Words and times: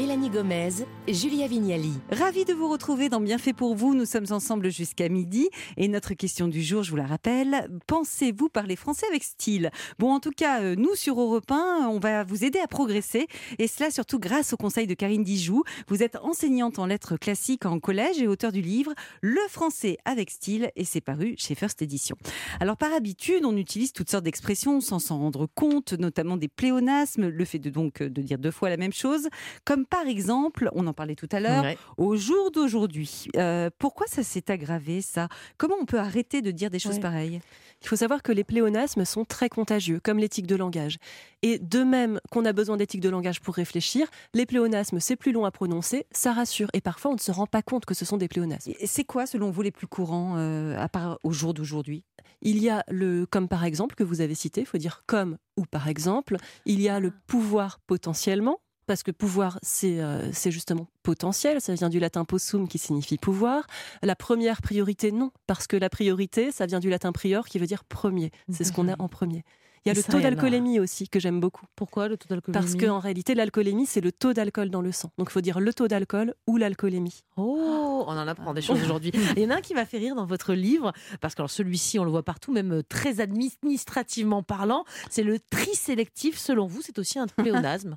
Mélanie 0.00 0.30
Gomez, 0.30 0.70
Julia 1.08 1.46
Vignali. 1.46 1.92
Ravi 2.10 2.46
de 2.46 2.54
vous 2.54 2.70
retrouver 2.70 3.10
dans 3.10 3.20
Bienfait 3.20 3.52
pour 3.52 3.74
vous. 3.74 3.94
Nous 3.94 4.06
sommes 4.06 4.24
ensemble 4.30 4.70
jusqu'à 4.70 5.10
midi. 5.10 5.50
Et 5.76 5.88
notre 5.88 6.14
question 6.14 6.48
du 6.48 6.62
jour, 6.62 6.82
je 6.82 6.90
vous 6.90 6.96
la 6.96 7.04
rappelle, 7.04 7.68
pensez-vous 7.86 8.48
parler 8.48 8.76
français 8.76 9.04
avec 9.10 9.22
style? 9.22 9.70
Bon, 9.98 10.10
en 10.10 10.18
tout 10.18 10.30
cas, 10.30 10.62
euh, 10.62 10.74
nous 10.74 10.94
sur 10.94 11.20
Europe 11.20 11.50
1, 11.50 11.88
on 11.90 11.98
va 11.98 12.24
vous 12.24 12.46
aider 12.46 12.58
à 12.58 12.66
progresser. 12.66 13.26
Et 13.58 13.66
cela 13.66 13.90
surtout 13.90 14.18
grâce 14.18 14.54
au 14.54 14.56
conseil 14.56 14.86
de 14.86 14.94
Karine 14.94 15.22
Dijoux. 15.22 15.64
Vous 15.88 16.02
êtes 16.02 16.16
enseignante 16.16 16.78
en 16.78 16.86
lettres 16.86 17.18
classiques 17.18 17.66
en 17.66 17.78
collège 17.78 18.22
et 18.22 18.26
auteur 18.26 18.52
du 18.52 18.62
livre 18.62 18.94
Le 19.20 19.42
français 19.50 19.98
avec 20.06 20.30
style. 20.30 20.70
Et 20.76 20.86
c'est 20.86 21.02
paru 21.02 21.34
chez 21.36 21.54
First 21.54 21.82
Edition. 21.82 22.16
Alors, 22.58 22.78
par 22.78 22.94
habitude, 22.94 23.44
on 23.44 23.54
utilise 23.54 23.92
toutes 23.92 24.08
sortes 24.08 24.24
d'expressions 24.24 24.80
sans 24.80 24.98
s'en 24.98 25.18
rendre 25.18 25.46
compte, 25.54 25.92
notamment 25.92 26.38
des 26.38 26.48
pléonasmes, 26.48 27.28
le 27.28 27.44
fait 27.44 27.58
de 27.58 27.68
donc 27.68 28.02
de 28.02 28.22
dire 28.22 28.38
deux 28.38 28.50
fois 28.50 28.70
la 28.70 28.78
même 28.78 28.94
chose, 28.94 29.28
comme 29.66 29.84
par 29.90 30.06
exemple, 30.06 30.70
on 30.72 30.86
en 30.86 30.92
parlait 30.92 31.16
tout 31.16 31.28
à 31.32 31.40
l'heure, 31.40 31.64
au 31.96 32.16
jour 32.16 32.50
d'aujourd'hui. 32.52 33.26
Euh, 33.36 33.70
pourquoi 33.78 34.06
ça 34.06 34.22
s'est 34.22 34.50
aggravé, 34.50 35.02
ça? 35.02 35.28
Comment 35.58 35.74
on 35.80 35.84
peut 35.84 35.98
arrêter 35.98 36.42
de 36.42 36.50
dire 36.52 36.70
des 36.70 36.78
choses 36.78 37.00
pareilles? 37.00 37.40
Il 37.82 37.88
faut 37.88 37.96
savoir 37.96 38.22
que 38.22 38.30
les 38.30 38.44
pléonasmes 38.44 39.04
sont 39.04 39.24
très 39.24 39.48
contagieux, 39.48 40.00
comme 40.02 40.18
l'éthique 40.18 40.46
de 40.46 40.54
langage. 40.54 40.98
Et 41.42 41.58
de 41.58 41.82
même 41.82 42.20
qu'on 42.30 42.44
a 42.44 42.52
besoin 42.52 42.76
d'éthique 42.76 43.00
de 43.00 43.08
langage 43.08 43.40
pour 43.40 43.54
réfléchir, 43.54 44.06
les 44.34 44.46
pléonasmes, 44.46 45.00
c'est 45.00 45.16
plus 45.16 45.32
long 45.32 45.44
à 45.44 45.50
prononcer, 45.50 46.06
ça 46.12 46.32
rassure. 46.32 46.68
Et 46.74 46.80
parfois, 46.80 47.10
on 47.10 47.14
ne 47.14 47.20
se 47.20 47.32
rend 47.32 47.46
pas 47.46 47.62
compte 47.62 47.86
que 47.86 47.94
ce 47.94 48.04
sont 48.04 48.16
des 48.16 48.28
pléonasmes. 48.28 48.72
C'est 48.84 49.04
quoi, 49.04 49.26
selon 49.26 49.50
vous, 49.50 49.62
les 49.62 49.70
plus 49.70 49.86
courants, 49.86 50.34
euh, 50.36 50.78
à 50.78 50.88
part 50.88 51.18
au 51.24 51.32
jour 51.32 51.54
d'aujourd'hui? 51.54 52.04
Il 52.42 52.58
y 52.58 52.70
a 52.70 52.84
le 52.88 53.26
comme 53.26 53.48
par 53.48 53.64
exemple 53.64 53.94
que 53.94 54.04
vous 54.04 54.20
avez 54.20 54.34
cité, 54.34 54.62
il 54.62 54.66
faut 54.66 54.78
dire 54.78 55.02
comme 55.06 55.36
ou 55.56 55.64
par 55.66 55.88
exemple. 55.88 56.36
Il 56.64 56.80
y 56.80 56.88
a 56.88 57.00
le 57.00 57.12
pouvoir 57.26 57.80
potentiellement, 57.86 58.60
parce 58.90 59.04
que 59.04 59.12
pouvoir, 59.12 59.60
euh, 59.84 60.30
c'est 60.32 60.50
justement 60.50 60.88
potentiel, 61.04 61.60
ça 61.60 61.74
vient 61.74 61.88
du 61.88 62.00
latin 62.00 62.24
possum 62.24 62.66
qui 62.66 62.78
signifie 62.78 63.18
pouvoir. 63.18 63.68
La 64.02 64.16
première 64.16 64.62
priorité, 64.62 65.12
non, 65.12 65.30
parce 65.46 65.68
que 65.68 65.76
la 65.76 65.88
priorité, 65.88 66.50
ça 66.50 66.66
vient 66.66 66.80
du 66.80 66.90
latin 66.90 67.12
prior 67.12 67.46
qui 67.46 67.60
veut 67.60 67.68
dire 67.68 67.84
premier. 67.84 68.32
C'est 68.50 68.64
ce 68.64 68.72
qu'on 68.72 68.88
a 68.88 69.00
en 69.00 69.06
premier. 69.06 69.44
Il 69.86 69.88
y 69.88 69.92
a 69.92 69.94
le 69.94 70.02
taux 70.02 70.20
d'alcoolémie 70.20 70.78
aussi 70.78 71.08
que 71.08 71.18
j'aime 71.18 71.40
beaucoup. 71.40 71.64
Pourquoi 71.74 72.08
le 72.08 72.18
taux 72.18 72.28
d'alcoolémie? 72.28 72.62
Parce 72.62 72.74
qu'en 72.74 72.98
réalité, 72.98 73.34
l'alcoolémie, 73.34 73.86
c'est 73.86 74.02
le 74.02 74.12
taux 74.12 74.34
d'alcool 74.34 74.68
dans 74.68 74.82
le 74.82 74.92
sang. 74.92 75.10
Donc 75.16 75.28
il 75.30 75.32
faut 75.32 75.40
dire 75.40 75.58
le 75.58 75.72
taux 75.72 75.88
d'alcool 75.88 76.34
ou 76.46 76.58
l'alcoolémie. 76.58 77.22
Oh, 77.38 78.04
on 78.06 78.12
en 78.12 78.28
apprend 78.28 78.52
des 78.52 78.60
choses 78.60 78.82
aujourd'hui. 78.82 79.10
Il 79.36 79.42
y 79.42 79.46
en 79.46 79.50
a 79.50 79.56
un 79.56 79.60
qui 79.62 79.72
m'a 79.72 79.86
fait 79.86 79.98
rire 79.98 80.14
dans 80.14 80.26
votre 80.26 80.52
livre, 80.52 80.92
parce 81.20 81.34
que 81.34 81.46
celui-ci, 81.46 81.98
on 81.98 82.04
le 82.04 82.10
voit 82.10 82.22
partout, 82.22 82.52
même 82.52 82.72
euh, 82.72 82.82
très 82.82 83.20
administrativement 83.20 84.42
parlant, 84.42 84.84
c'est 85.08 85.22
le 85.22 85.38
tri 85.38 85.74
sélectif. 85.74 86.38
Selon 86.38 86.66
vous, 86.66 86.82
c'est 86.82 86.98
aussi 86.98 87.18
un 87.18 87.26
pléonasme 87.36 87.96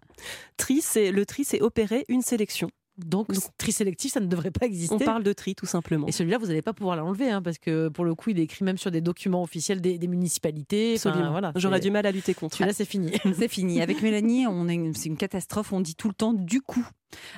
Tri, 0.55 0.81
c'est 0.81 1.11
le 1.11 1.25
tri, 1.25 1.43
c'est 1.43 1.61
opérer 1.61 2.05
une 2.07 2.21
sélection. 2.21 2.69
Donc, 2.97 3.27
tri 3.57 3.71
sélectif, 3.71 4.13
ça 4.13 4.19
ne 4.19 4.27
devrait 4.27 4.51
pas 4.51 4.65
exister. 4.65 4.93
On 4.93 4.99
parle 4.99 5.23
de 5.23 5.33
tri, 5.33 5.55
tout 5.55 5.65
simplement. 5.65 6.07
Et 6.07 6.11
celui-là, 6.11 6.37
vous 6.37 6.47
n'allez 6.47 6.61
pas 6.61 6.73
pouvoir 6.73 6.95
l'enlever, 6.95 7.29
hein, 7.29 7.41
parce 7.41 7.57
que 7.57 7.87
pour 7.89 8.05
le 8.05 8.13
coup, 8.13 8.29
il 8.29 8.39
est 8.39 8.43
écrit 8.43 8.63
même 8.63 8.77
sur 8.77 8.91
des 8.91 9.01
documents 9.01 9.41
officiels 9.41 9.81
des, 9.81 9.97
municipalités. 10.07 10.97
voilà, 11.03 11.51
J'aurais 11.55 11.79
du 11.79 11.91
mal 11.91 12.05
à 12.05 12.11
lutter 12.11 12.33
contre. 12.33 12.57
Celui-là, 12.57 12.73
c'est 12.73 12.85
fini. 12.85 13.11
c'est 13.37 13.47
fini. 13.47 13.81
Avec 13.81 14.01
Mélanie, 14.01 14.45
c'est 14.93 15.09
une 15.09 15.17
catastrophe. 15.17 15.73
On 15.73 15.81
dit 15.81 15.95
tout 15.95 16.07
le 16.07 16.13
temps 16.13 16.33
du 16.33 16.61
coup. 16.61 16.87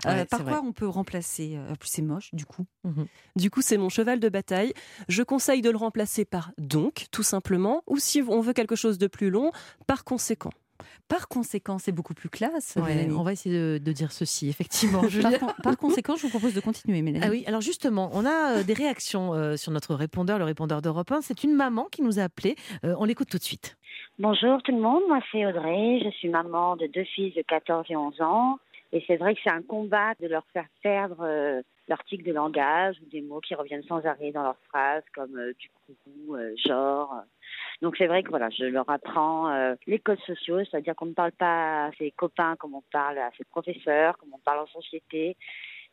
Euh, 0.05 0.25
par 0.25 0.43
quoi 0.43 0.61
on 0.63 0.71
peut 0.71 0.87
remplacer 0.87 1.55
euh, 1.55 1.75
Plus 1.75 1.89
c'est 1.89 2.01
moche, 2.01 2.29
du 2.33 2.45
coup. 2.45 2.65
Mhm. 2.83 3.07
Du 3.35 3.49
coup, 3.49 3.61
c'est 3.61 3.77
mon 3.77 3.89
cheval 3.89 4.19
de 4.19 4.29
bataille. 4.29 4.73
Je 5.09 5.23
conseille 5.23 5.61
de 5.61 5.69
le 5.69 5.77
remplacer 5.77 6.25
par 6.25 6.51
donc, 6.57 7.07
tout 7.11 7.23
simplement, 7.23 7.83
ou 7.87 7.97
si 7.97 8.21
on 8.21 8.41
veut 8.41 8.53
quelque 8.53 8.75
chose 8.75 8.97
de 8.97 9.07
plus 9.07 9.29
long, 9.29 9.51
par 9.87 10.03
conséquent. 10.03 10.51
Par 11.07 11.27
conséquent, 11.27 11.77
c'est 11.77 11.91
beaucoup 11.91 12.13
plus 12.13 12.29
classe. 12.29 12.77
on 12.77 13.23
va 13.23 13.31
essayer 13.31 13.79
de, 13.79 13.91
dire 13.91 14.11
ceci, 14.11 14.49
effectivement. 14.49 15.01
par, 15.63 15.77
conséquent, 15.77 16.15
je 16.15 16.23
vous 16.23 16.29
propose 16.29 16.53
de 16.53 16.61
continuer, 16.61 17.01
Mélanie. 17.01 17.25
Ah 17.25 17.29
oui, 17.31 17.43
alors 17.47 17.61
justement, 17.61 18.09
on 18.13 18.25
a 18.25 18.57
euh, 18.57 18.63
des 18.63 18.73
réactions 18.73 19.33
euh, 19.33 19.55
sur 19.55 19.71
notre 19.71 19.95
répondeur, 19.95 20.39
le 20.39 20.45
répondeur 20.45 20.81
d'Europe 20.81 21.11
1. 21.11 21.21
C'est 21.21 21.43
une 21.43 21.53
maman 21.53 21.87
qui 21.91 22.01
nous 22.01 22.19
a 22.19 22.23
appelé. 22.23 22.55
Euh, 22.83 22.95
on 22.99 23.05
l'écoute 23.05 23.29
tout 23.29 23.37
de 23.37 23.43
suite. 23.43 23.77
Bonjour 24.17 24.61
tout 24.63 24.71
le 24.71 24.81
monde, 24.81 25.03
moi 25.09 25.19
c'est 25.29 25.45
Audrey. 25.45 25.99
Je 26.03 26.09
suis 26.11 26.29
maman 26.29 26.77
de 26.77 26.87
deux 26.87 27.03
filles 27.03 27.33
de 27.35 27.41
14 27.41 27.85
et 27.89 27.97
11 27.97 28.21
ans. 28.21 28.59
Et 28.95 29.03
c'est 29.05 29.17
vrai 29.17 29.35
que 29.35 29.41
c'est 29.43 29.51
un 29.51 29.61
combat 29.61 30.13
de 30.19 30.27
leur 30.27 30.45
faire 30.53 30.65
perdre 30.81 31.61
leur 31.87 32.03
tic 32.05 32.23
de 32.23 32.31
langage 32.31 32.95
ou 33.01 33.09
des 33.09 33.21
mots 33.21 33.41
qui 33.41 33.53
reviennent 33.53 33.83
sans 33.83 34.03
arrêt 34.05 34.31
dans 34.31 34.41
leurs 34.41 34.59
phrases, 34.69 35.03
comme 35.13 35.37
du 35.59 35.69
coup, 35.69 36.35
genre. 36.65 37.13
Donc 37.81 37.95
c'est 37.97 38.07
vrai 38.07 38.23
que 38.23 38.29
voilà, 38.29 38.49
je 38.49 38.65
leur 38.65 38.89
apprends 38.89 39.49
euh, 39.49 39.75
les 39.87 39.99
codes 39.99 40.19
sociaux, 40.21 40.59
c'est-à-dire 40.59 40.95
qu'on 40.95 41.07
ne 41.07 41.13
parle 41.13 41.33
pas 41.33 41.87
à 41.87 41.91
ses 41.97 42.11
copains 42.11 42.55
comme 42.55 42.75
on 42.75 42.83
parle 42.91 43.17
à 43.17 43.31
ses 43.37 43.43
professeurs, 43.45 44.17
comme 44.17 44.29
on 44.33 44.39
parle 44.39 44.59
en 44.59 44.67
société 44.67 45.35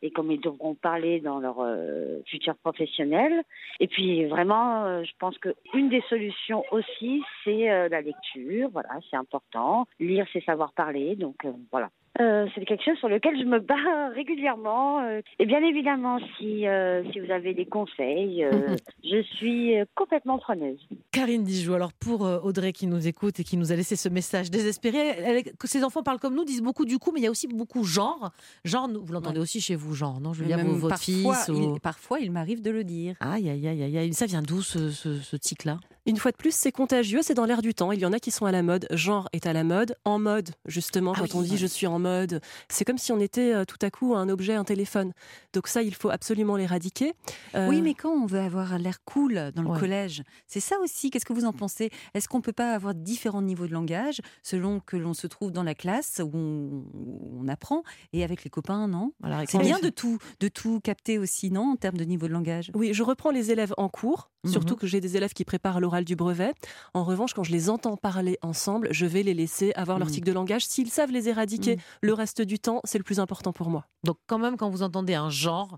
et 0.01 0.11
comme 0.11 0.31
ils 0.31 0.41
devront 0.41 0.75
parler 0.75 1.21
dans 1.21 1.39
leur 1.39 1.61
euh, 1.61 2.19
futur 2.25 2.55
professionnel. 2.57 3.43
Et 3.79 3.87
puis 3.87 4.25
vraiment, 4.25 4.83
euh, 4.83 5.03
je 5.03 5.11
pense 5.17 5.37
qu'une 5.37 5.89
des 5.89 6.01
solutions 6.09 6.63
aussi, 6.71 7.23
c'est 7.43 7.89
la 7.89 8.01
lecture. 8.01 8.69
Voilà, 8.71 8.99
c'est 9.09 9.15
important. 9.15 9.87
Lire, 9.99 10.25
c'est 10.33 10.43
savoir 10.43 10.73
parler. 10.73 11.15
Donc 11.15 11.45
voilà. 11.71 11.89
Euh, 12.21 12.45
c'est 12.53 12.63
quelque 12.65 12.83
chose 12.83 12.97
sur 12.99 13.09
lequel 13.09 13.39
je 13.39 13.45
me 13.45 13.59
bats 13.59 14.09
régulièrement. 14.15 14.99
Euh, 14.99 15.21
et 15.39 15.45
bien 15.45 15.63
évidemment, 15.63 16.19
si, 16.37 16.67
euh, 16.67 17.03
si 17.11 17.19
vous 17.19 17.31
avez 17.31 17.53
des 17.53 17.65
conseils, 17.65 18.45
je 19.03 19.21
suis 19.23 19.73
complètement 19.95 20.37
preneuse. 20.37 20.79
Karine 21.11 21.43
Dijou, 21.43 21.73
alors 21.73 21.93
pour 21.93 22.21
Audrey 22.21 22.71
qui 22.71 22.87
nous 22.87 23.07
écoute 23.07 23.39
et 23.39 23.43
qui 23.43 23.57
nous 23.57 23.71
a 23.71 23.75
laissé 23.75 23.95
ce 23.95 24.09
message 24.09 24.51
désespéré, 24.51 25.43
que 25.59 25.67
ses 25.67 25.83
enfants 25.83 26.03
parlent 26.03 26.19
comme 26.19 26.35
nous, 26.35 26.45
disent 26.45 26.61
beaucoup 26.61 26.85
du 26.85 26.99
coup, 26.99 27.11
mais 27.11 27.19
il 27.19 27.23
y 27.23 27.27
a 27.27 27.31
aussi 27.31 27.47
beaucoup 27.47 27.83
genre. 27.83 28.31
Genre, 28.63 28.89
vous 28.89 29.13
l'entendez 29.13 29.39
aussi 29.39 29.61
chez 29.61 29.75
vous, 29.75 29.93
genre, 29.93 30.19
non 30.21 30.33
Julia, 30.33 30.57
vous, 30.57 30.75
votre 30.75 30.95
parfois, 30.95 31.35
fils 31.35 31.47
il, 31.49 31.79
Parfois, 31.81 32.19
il 32.19 32.31
m'arrive 32.31 32.61
de 32.61 32.71
le 32.71 32.83
dire. 32.83 33.15
Aïe, 33.19 33.49
aïe, 33.49 33.67
aïe, 33.67 33.97
aïe. 33.97 34.13
Ça 34.13 34.25
vient 34.25 34.41
d'où 34.41 34.61
ce, 34.61 34.89
ce, 34.91 35.19
ce 35.19 35.35
tic-là? 35.35 35.79
Une 36.05 36.17
fois 36.17 36.31
de 36.31 36.37
plus, 36.37 36.53
c'est 36.53 36.71
contagieux, 36.71 37.21
c'est 37.21 37.33
dans 37.33 37.45
l'air 37.45 37.61
du 37.61 37.73
temps. 37.73 37.91
Il 37.91 37.99
y 37.99 38.05
en 38.05 38.13
a 38.13 38.19
qui 38.19 38.31
sont 38.31 38.45
à 38.45 38.51
la 38.51 38.61
mode. 38.61 38.87
Genre 38.91 39.29
est 39.31 39.47
à 39.47 39.53
la 39.53 39.63
mode, 39.63 39.95
en 40.03 40.19
mode, 40.19 40.49
justement, 40.65 41.13
ah 41.15 41.19
quand 41.21 41.35
on 41.35 41.41
dit 41.41 41.57
je 41.57 41.67
suis 41.67 41.87
en 41.87 41.99
mode. 41.99 42.41
C'est 42.69 42.83
comme 42.83 42.97
si 42.97 43.11
on 43.11 43.19
était 43.19 43.53
euh, 43.53 43.65
tout 43.65 43.77
à 43.81 43.89
coup 43.89 44.15
un 44.15 44.27
objet, 44.29 44.53
un 44.53 44.63
téléphone. 44.65 45.13
Donc 45.53 45.67
ça, 45.67 45.81
il 45.81 45.95
faut 45.95 46.09
absolument 46.09 46.57
l'éradiquer. 46.57 47.13
Euh, 47.55 47.67
oui, 47.69 47.81
mais 47.81 47.93
quand 47.93 48.11
on 48.11 48.25
veut 48.25 48.39
avoir 48.39 48.77
l'air 48.79 49.03
cool 49.05 49.51
dans 49.55 49.61
le 49.61 49.79
collège, 49.79 50.23
c'est 50.47 50.59
ça 50.59 50.77
aussi. 50.79 51.09
Qu'est-ce 51.09 51.25
que 51.25 51.33
vous 51.33 51.45
en 51.45 51.53
pensez? 51.53 51.89
Est-ce 52.13 52.27
qu'on 52.27 52.41
peut 52.41 52.53
pas 52.53 52.73
avoir 52.73 52.93
différents 52.93 53.41
niveaux 53.41 53.67
de 53.67 53.73
langage 53.73 54.21
selon 54.41 54.79
que 54.79 54.97
l'on 54.97 55.13
se 55.13 55.27
trouve 55.27 55.51
dans 55.51 55.63
la 55.63 55.75
classe 55.75 56.21
où 56.23 56.31
on, 56.33 57.47
apprend 57.47 57.83
et 58.13 58.23
avec 58.23 58.45
les 58.45 58.49
copains, 58.49 58.87
non? 58.87 59.11
C'est 59.47 59.59
bien 59.59 59.79
de 59.79 59.89
tout, 59.89 60.17
de 60.39 60.47
tout 60.47 60.79
capter 60.79 61.17
aussi, 61.17 61.51
non, 61.51 61.73
en 61.73 61.75
termes 61.75 61.97
de 61.97 62.05
niveau 62.05 62.27
de 62.27 62.33
langage? 62.33 62.71
Oui, 62.73 62.93
je 62.93 63.03
reprends 63.03 63.31
les 63.31 63.51
élèves 63.51 63.73
en 63.77 63.89
cours, 63.89 64.31
surtout 64.45 64.73
mhm. 64.73 64.79
que 64.79 64.87
j'ai 64.87 64.99
des 64.99 65.15
élèves 65.17 65.33
qui 65.33 65.45
préparent 65.45 65.79
le 65.79 65.87
du 66.01 66.15
brevet. 66.15 66.53
En 66.93 67.03
revanche, 67.03 67.33
quand 67.33 67.43
je 67.43 67.51
les 67.51 67.69
entends 67.69 67.97
parler 67.97 68.37
ensemble, 68.41 68.87
je 68.91 69.05
vais 69.05 69.21
les 69.21 69.33
laisser 69.33 69.71
avoir 69.75 69.99
leur 69.99 70.07
mm. 70.07 70.11
tic 70.11 70.25
de 70.25 70.31
langage. 70.31 70.65
S'ils 70.65 70.89
savent 70.89 71.11
les 71.11 71.29
éradiquer 71.29 71.75
mm. 71.75 71.79
le 72.01 72.13
reste 72.13 72.41
du 72.41 72.57
temps, 72.57 72.81
c'est 72.83 72.97
le 72.97 73.03
plus 73.03 73.19
important 73.19 73.53
pour 73.53 73.69
moi. 73.69 73.85
Donc 74.03 74.17
quand 74.27 74.39
même, 74.39 74.57
quand 74.57 74.69
vous 74.69 74.81
entendez 74.81 75.13
un 75.13 75.29
genre, 75.29 75.77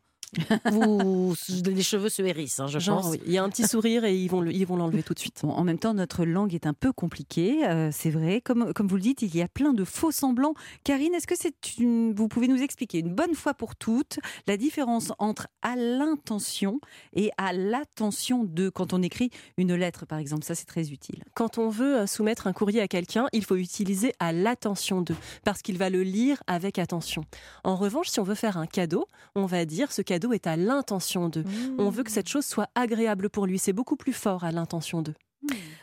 vous, 0.72 1.36
les 1.66 1.84
cheveux 1.84 2.10
se 2.10 2.22
hérissent, 2.22 2.60
hein, 2.60 2.68
je 2.68 2.80
pense. 2.80 3.16
Il 3.26 3.32
y 3.32 3.38
a 3.38 3.44
un 3.44 3.50
petit 3.50 3.68
sourire 3.68 4.04
et 4.06 4.16
ils 4.16 4.30
vont 4.30 4.44
ils 4.46 4.66
vont 4.66 4.76
l'enlever 4.76 5.04
tout 5.04 5.14
de 5.14 5.20
suite. 5.20 5.42
en 5.44 5.64
même 5.64 5.80
temps, 5.80 5.94
notre 5.94 6.26
langue 6.26 6.54
est 6.54 6.66
un 6.66 6.74
peu 6.74 6.92
compliquée, 6.92 7.66
euh, 7.68 7.90
c'est 7.92 8.10
vrai. 8.10 8.42
Comme, 8.42 8.74
comme 8.74 8.88
vous 8.88 8.96
le 8.96 9.02
dites, 9.02 9.22
il 9.22 9.36
y 9.36 9.42
a 9.42 9.48
plein 9.48 9.74
de 9.74 9.84
faux 9.84 10.12
semblants. 10.12 10.54
Karine, 10.84 11.14
est-ce 11.14 11.28
que 11.28 11.36
c'est 11.38 11.78
une, 11.78 12.14
vous 12.14 12.28
pouvez 12.28 12.48
nous 12.48 12.62
expliquer 12.62 13.00
une 13.00 13.14
bonne 13.14 13.36
fois 13.36 13.54
pour 13.54 13.76
toutes 13.76 14.20
la 14.48 14.58
différence 14.58 15.14
entre 15.20 15.48
à 15.62 15.76
l'intention 15.76 16.80
et 17.14 17.32
à 17.38 17.54
l'attention 17.54 18.44
de 18.44 18.70
quand 18.70 18.94
on 18.94 19.02
écrit 19.02 19.30
une 19.58 19.74
lettre, 19.76 20.06
par 20.06 20.20
exemple? 20.20 20.44
Ça, 20.44 20.56
c'est 20.56 20.66
très 20.66 20.92
utile. 20.92 21.24
Quand 21.34 21.58
on 21.58 21.70
veut 21.70 22.00
euh, 22.00 22.08
soumettre 22.08 22.48
un 22.48 22.54
courrier 22.54 22.82
à 22.82 22.88
quelqu'un, 22.88 23.28
il 23.32 23.44
faut 23.44 23.56
utiliser 23.56 24.14
à 24.20 24.34
l'attention 24.34 25.02
de, 25.02 25.16
parce 25.44 25.62
qu'il 25.62 25.78
va 25.78 25.90
le 25.90 26.04
lire 26.04 26.44
avec 26.48 26.80
attention. 26.80 27.24
En 27.64 27.76
revanche, 27.76 28.10
si 28.10 28.20
on 28.20 28.24
veut 28.24 28.36
faire 28.36 28.58
un 28.58 28.68
cadeau, 28.68 29.08
on 29.36 29.46
va 29.46 29.66
dire 29.66 29.92
ce 29.92 30.02
cadeau 30.02 30.15
est 30.16 30.48
à 30.48 30.56
l'intention 30.56 31.30
d'eux. 31.30 31.44
On 31.78 31.90
veut 31.90 32.04
que 32.04 32.12
cette 32.12 32.30
chose 32.30 32.46
soit 32.46 32.70
agréable 32.76 33.30
pour 33.30 33.46
lui. 33.46 33.60
C'est 33.60 33.74
beaucoup 33.74 33.96
plus 33.96 34.14
fort 34.14 34.44
à 34.44 34.52
l'intention 34.52 35.02
d'eux. 35.02 35.16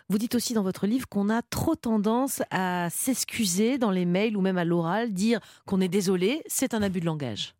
Vous 0.08 0.18
dites 0.18 0.34
aussi 0.34 0.54
dans 0.54 0.62
votre 0.62 0.86
livre 0.86 1.08
qu'on 1.08 1.30
a 1.30 1.42
trop 1.42 1.74
tendance 1.74 2.42
à 2.50 2.88
s'excuser 2.90 3.78
dans 3.78 3.90
les 3.90 4.04
mails 4.04 4.36
ou 4.36 4.40
même 4.40 4.58
à 4.58 4.64
l'oral, 4.64 5.12
dire 5.12 5.40
qu'on 5.66 5.80
est 5.80 5.88
désolé, 5.88 6.42
c'est 6.46 6.74
un 6.74 6.82
abus 6.82 7.00
de 7.00 7.06
langage. 7.06 7.54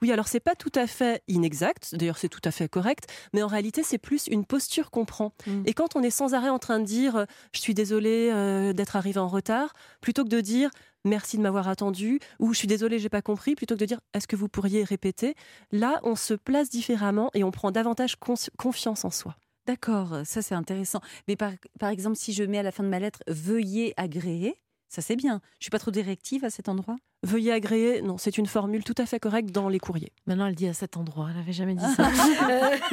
Oui, 0.00 0.10
alors 0.10 0.26
c'est 0.26 0.40
pas 0.40 0.56
tout 0.56 0.72
à 0.74 0.88
fait 0.88 1.22
inexact, 1.28 1.94
d'ailleurs 1.94 2.18
c'est 2.18 2.28
tout 2.28 2.40
à 2.44 2.50
fait 2.50 2.68
correct, 2.68 3.06
mais 3.32 3.42
en 3.42 3.46
réalité 3.46 3.84
c'est 3.84 3.98
plus 3.98 4.26
une 4.26 4.44
posture 4.44 4.90
qu'on 4.90 5.04
prend. 5.04 5.32
Mm. 5.46 5.62
Et 5.66 5.74
quand 5.74 5.94
on 5.94 6.02
est 6.02 6.10
sans 6.10 6.34
arrêt 6.34 6.48
en 6.48 6.58
train 6.58 6.80
de 6.80 6.84
dire 6.84 7.16
euh, 7.16 7.24
je 7.52 7.60
suis 7.60 7.74
désolé 7.74 8.30
euh, 8.32 8.72
d'être 8.72 8.96
arrivé 8.96 9.20
en 9.20 9.28
retard, 9.28 9.74
plutôt 10.00 10.24
que 10.24 10.28
de 10.28 10.40
dire 10.40 10.70
merci 11.04 11.36
de 11.36 11.42
m'avoir 11.42 11.68
attendu 11.68 12.20
ou 12.38 12.52
je 12.52 12.58
suis 12.58 12.68
désolé 12.68 12.98
j'ai 12.98 13.08
pas 13.08 13.22
compris, 13.22 13.54
plutôt 13.54 13.74
que 13.74 13.80
de 13.80 13.86
dire 13.86 14.00
est-ce 14.14 14.26
que 14.26 14.36
vous 14.36 14.48
pourriez 14.48 14.84
répéter, 14.84 15.34
là 15.70 16.00
on 16.02 16.16
se 16.16 16.34
place 16.34 16.70
différemment 16.70 17.30
et 17.34 17.44
on 17.44 17.50
prend 17.50 17.70
davantage 17.70 18.16
confiance 18.56 19.04
en 19.04 19.10
soi. 19.10 19.36
D'accord, 19.66 20.22
ça 20.24 20.42
c'est 20.42 20.54
intéressant. 20.54 21.00
Mais 21.28 21.36
par, 21.36 21.52
exemple, 21.90 22.16
si 22.16 22.32
je 22.32 22.42
mets 22.42 22.58
à 22.58 22.62
la 22.62 22.72
fin 22.72 22.82
de 22.82 22.88
ma 22.88 22.98
lettre 22.98 23.20
veuillez 23.28 23.94
agréer, 23.96 24.56
ça 24.88 25.02
c'est 25.02 25.16
bien. 25.16 25.40
Je 25.60 25.64
suis 25.64 25.70
pas 25.70 25.78
trop 25.78 25.92
directive 25.92 26.44
à 26.44 26.50
cet 26.50 26.68
endroit? 26.68 26.96
Veuillez 27.24 27.52
agréer, 27.52 28.02
non, 28.02 28.18
c'est 28.18 28.36
une 28.36 28.46
formule 28.46 28.82
tout 28.82 28.94
à 28.98 29.06
fait 29.06 29.20
correcte 29.20 29.50
dans 29.52 29.68
les 29.68 29.78
courriers. 29.78 30.10
Maintenant, 30.26 30.46
elle 30.46 30.54
dit 30.56 30.66
à 30.66 30.74
cet 30.74 30.96
endroit. 30.96 31.28
Elle 31.30 31.36
n'avait 31.36 31.52
jamais 31.52 31.74
dit 31.74 31.84
ça. 31.96 32.10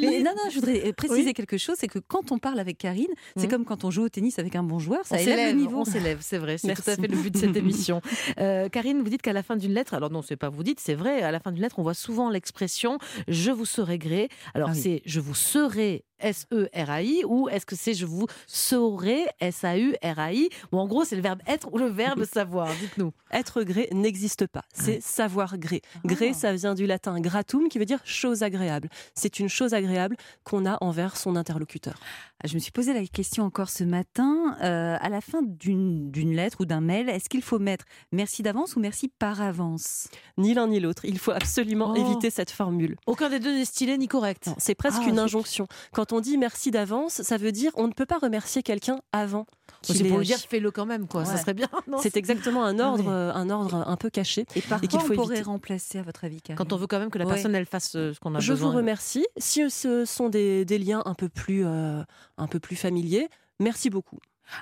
Mais 0.00 0.22
non, 0.22 0.30
non, 0.36 0.50
je 0.50 0.54
voudrais 0.56 0.92
préciser 0.92 1.32
quelque 1.34 1.56
chose, 1.58 1.76
c'est 1.78 1.88
que 1.88 1.98
quand 1.98 2.32
on 2.32 2.38
parle 2.38 2.58
avec 2.58 2.78
Karine, 2.78 3.08
c'est 3.36 3.44
Mhm. 3.44 3.50
comme 3.50 3.64
quand 3.64 3.84
on 3.84 3.90
joue 3.90 4.02
au 4.04 4.08
tennis 4.08 4.38
avec 4.38 4.56
un 4.56 4.62
bon 4.62 4.78
joueur, 4.78 5.04
ça 5.04 5.16
on 5.16 5.18
élève 5.18 5.54
le 5.54 5.60
niveau. 5.60 5.78
on 5.80 5.84
s'élève, 5.84 6.18
c'est 6.20 6.38
vrai. 6.38 6.58
C'est 6.58 6.74
tout 6.74 6.82
à 6.88 6.96
fait 6.96 7.06
le 7.08 7.16
but 7.16 7.32
de 7.32 7.38
cette 7.38 7.56
émission. 7.56 8.00
Euh, 8.38 8.68
Karine, 8.68 9.02
vous 9.02 9.08
dites 9.10 9.22
qu'à 9.22 9.32
la 9.32 9.42
fin 9.42 9.56
d'une 9.56 9.72
lettre, 9.72 9.94
alors 9.94 10.10
non, 10.10 10.22
c'est 10.22 10.36
pas 10.36 10.48
vous 10.48 10.62
dites, 10.62 10.80
c'est 10.80 10.94
vrai, 10.94 11.22
à 11.22 11.30
la 11.30 11.40
fin 11.40 11.52
d'une 11.52 11.62
lettre, 11.62 11.78
on 11.78 11.82
voit 11.82 11.94
souvent 11.94 12.30
l'expression 12.30 12.98
je 13.28 13.50
vous 13.50 13.66
serai 13.66 13.98
gré. 13.98 14.28
Alors 14.54 14.70
Ah 14.70 14.74
oui. 14.74 14.80
c'est 14.80 15.02
je 15.06 15.20
vous 15.20 15.34
serai 15.34 16.04
S-E-R-A-I 16.20 17.22
ou 17.26 17.48
est-ce 17.48 17.66
que 17.66 17.76
c'est 17.76 17.92
je 17.92 18.06
vous 18.06 18.26
saurai 18.46 19.26
S-A-U-R-A-I 19.40 20.48
Ou 20.72 20.78
en 20.78 20.86
gros, 20.86 21.04
c'est 21.04 21.16
le 21.16 21.22
verbe 21.22 21.40
être 21.46 21.72
ou 21.72 21.78
le 21.78 21.86
verbe 21.86 22.24
savoir 22.32 22.68
Dites-nous. 22.80 23.12
Être 23.32 23.62
gré 23.62 23.88
n'existe 23.92 24.46
pas, 24.46 24.62
c'est 24.72 25.02
savoir 25.02 25.58
gré. 25.58 25.80
Gré, 26.04 26.30
Ah. 26.30 26.34
ça 26.34 26.52
vient 26.52 26.74
du 26.74 26.86
latin 26.86 27.18
gratum, 27.20 27.68
qui 27.68 27.78
veut 27.78 27.84
dire 27.84 28.00
chose 28.04 28.42
agréable. 28.42 28.88
C'est 29.14 29.38
une 29.40 29.48
chose 29.48 29.74
agréable 29.74 30.16
qu'on 30.44 30.66
a 30.66 30.78
envers 30.82 31.16
son 31.16 31.34
interlocuteur. 31.34 31.94
Ah, 32.42 32.46
Je 32.46 32.54
me 32.54 32.58
suis 32.60 32.70
posé 32.70 32.92
la 32.92 33.04
question 33.06 33.44
encore 33.44 33.70
ce 33.70 33.82
matin. 33.84 34.56
euh, 34.62 34.96
à 35.00 35.08
la 35.08 35.20
fin 35.20 35.40
d'une 35.42 36.12
lettre 36.34 36.58
ou 36.60 36.64
d'un 36.66 36.80
mail, 36.80 37.08
est-ce 37.08 37.28
qu'il 37.28 37.42
faut 37.42 37.58
mettre 37.58 37.84
merci 38.12 38.42
d'avance 38.42 38.76
ou 38.76 38.80
merci 38.80 39.08
par 39.08 39.40
avance? 39.40 40.08
Ni 40.38 40.54
l'un 40.54 40.68
ni 40.68 40.78
l'autre. 40.80 41.04
Il 41.04 41.18
faut 41.18 41.32
absolument 41.32 41.92
Oh. 41.96 41.96
éviter 41.96 42.30
cette 42.30 42.50
formule. 42.50 42.96
Aucun 43.06 43.30
des 43.30 43.40
deux 43.40 43.54
n'est 43.54 43.64
stylé 43.64 43.98
ni 43.98 44.06
correct. 44.06 44.50
C'est 44.58 44.74
presque 44.74 45.02
Ah, 45.04 45.08
une 45.08 45.18
injonction. 45.18 45.66
Quand 45.92 46.12
on 46.12 46.20
dit 46.20 46.38
merci 46.38 46.70
d'avance, 46.70 47.22
ça 47.22 47.36
veut 47.36 47.52
dire 47.52 47.72
on 47.74 47.88
ne 47.88 47.92
peut 47.92 48.06
pas 48.06 48.18
remercier 48.18 48.62
quelqu'un 48.62 49.00
avant. 49.12 49.46
Qu'il 49.86 49.96
C'est 49.96 50.04
pour 50.08 50.18
lui 50.18 50.26
dire 50.26 50.38
fais-le 50.38 50.70
quand 50.70 50.86
même, 50.86 51.06
quoi. 51.06 51.24
Ça 51.24 51.36
serait 51.36 51.54
bien. 51.54 51.68
C'est 52.02 52.16
exactement 52.16 52.64
un 52.64 52.78
ordre, 52.78 53.04
Ouais. 53.04 53.10
euh, 53.12 53.32
un 53.34 53.50
ordre 53.50 53.74
un 53.86 53.96
peu 53.96 54.10
caché. 54.10 54.46
Et 54.56 54.60
par 54.62 54.80
quoi 54.80 54.88
faut 55.00 55.12
on 55.12 55.14
pourrait 55.16 55.34
éviter. 55.36 55.42
remplacer, 55.50 55.98
à 55.98 56.02
votre 56.02 56.24
avis, 56.24 56.40
Karine 56.42 56.56
Quand 56.58 56.72
on 56.72 56.76
veut 56.76 56.86
quand 56.86 56.98
même 56.98 57.10
que 57.10 57.18
la 57.18 57.24
Ouais. 57.26 57.32
personne 57.34 57.54
elle 57.54 57.66
fasse 57.66 57.94
euh, 57.96 58.12
ce 58.14 58.20
qu'on 58.20 58.34
a 58.34 58.40
Je 58.40 58.52
besoin. 58.52 58.70
vous 58.70 58.76
remercie. 58.76 59.26
Si 59.36 59.68
ce 59.70 60.04
sont 60.04 60.28
des, 60.28 60.64
des 60.64 60.78
liens 60.78 61.02
un 61.06 61.14
peu 61.14 61.28
plus, 61.28 61.64
euh, 61.64 62.02
un 62.38 62.46
peu 62.46 62.60
plus 62.60 62.76
familiers, 62.76 63.28
merci 63.60 63.90
beaucoup. 63.90 64.18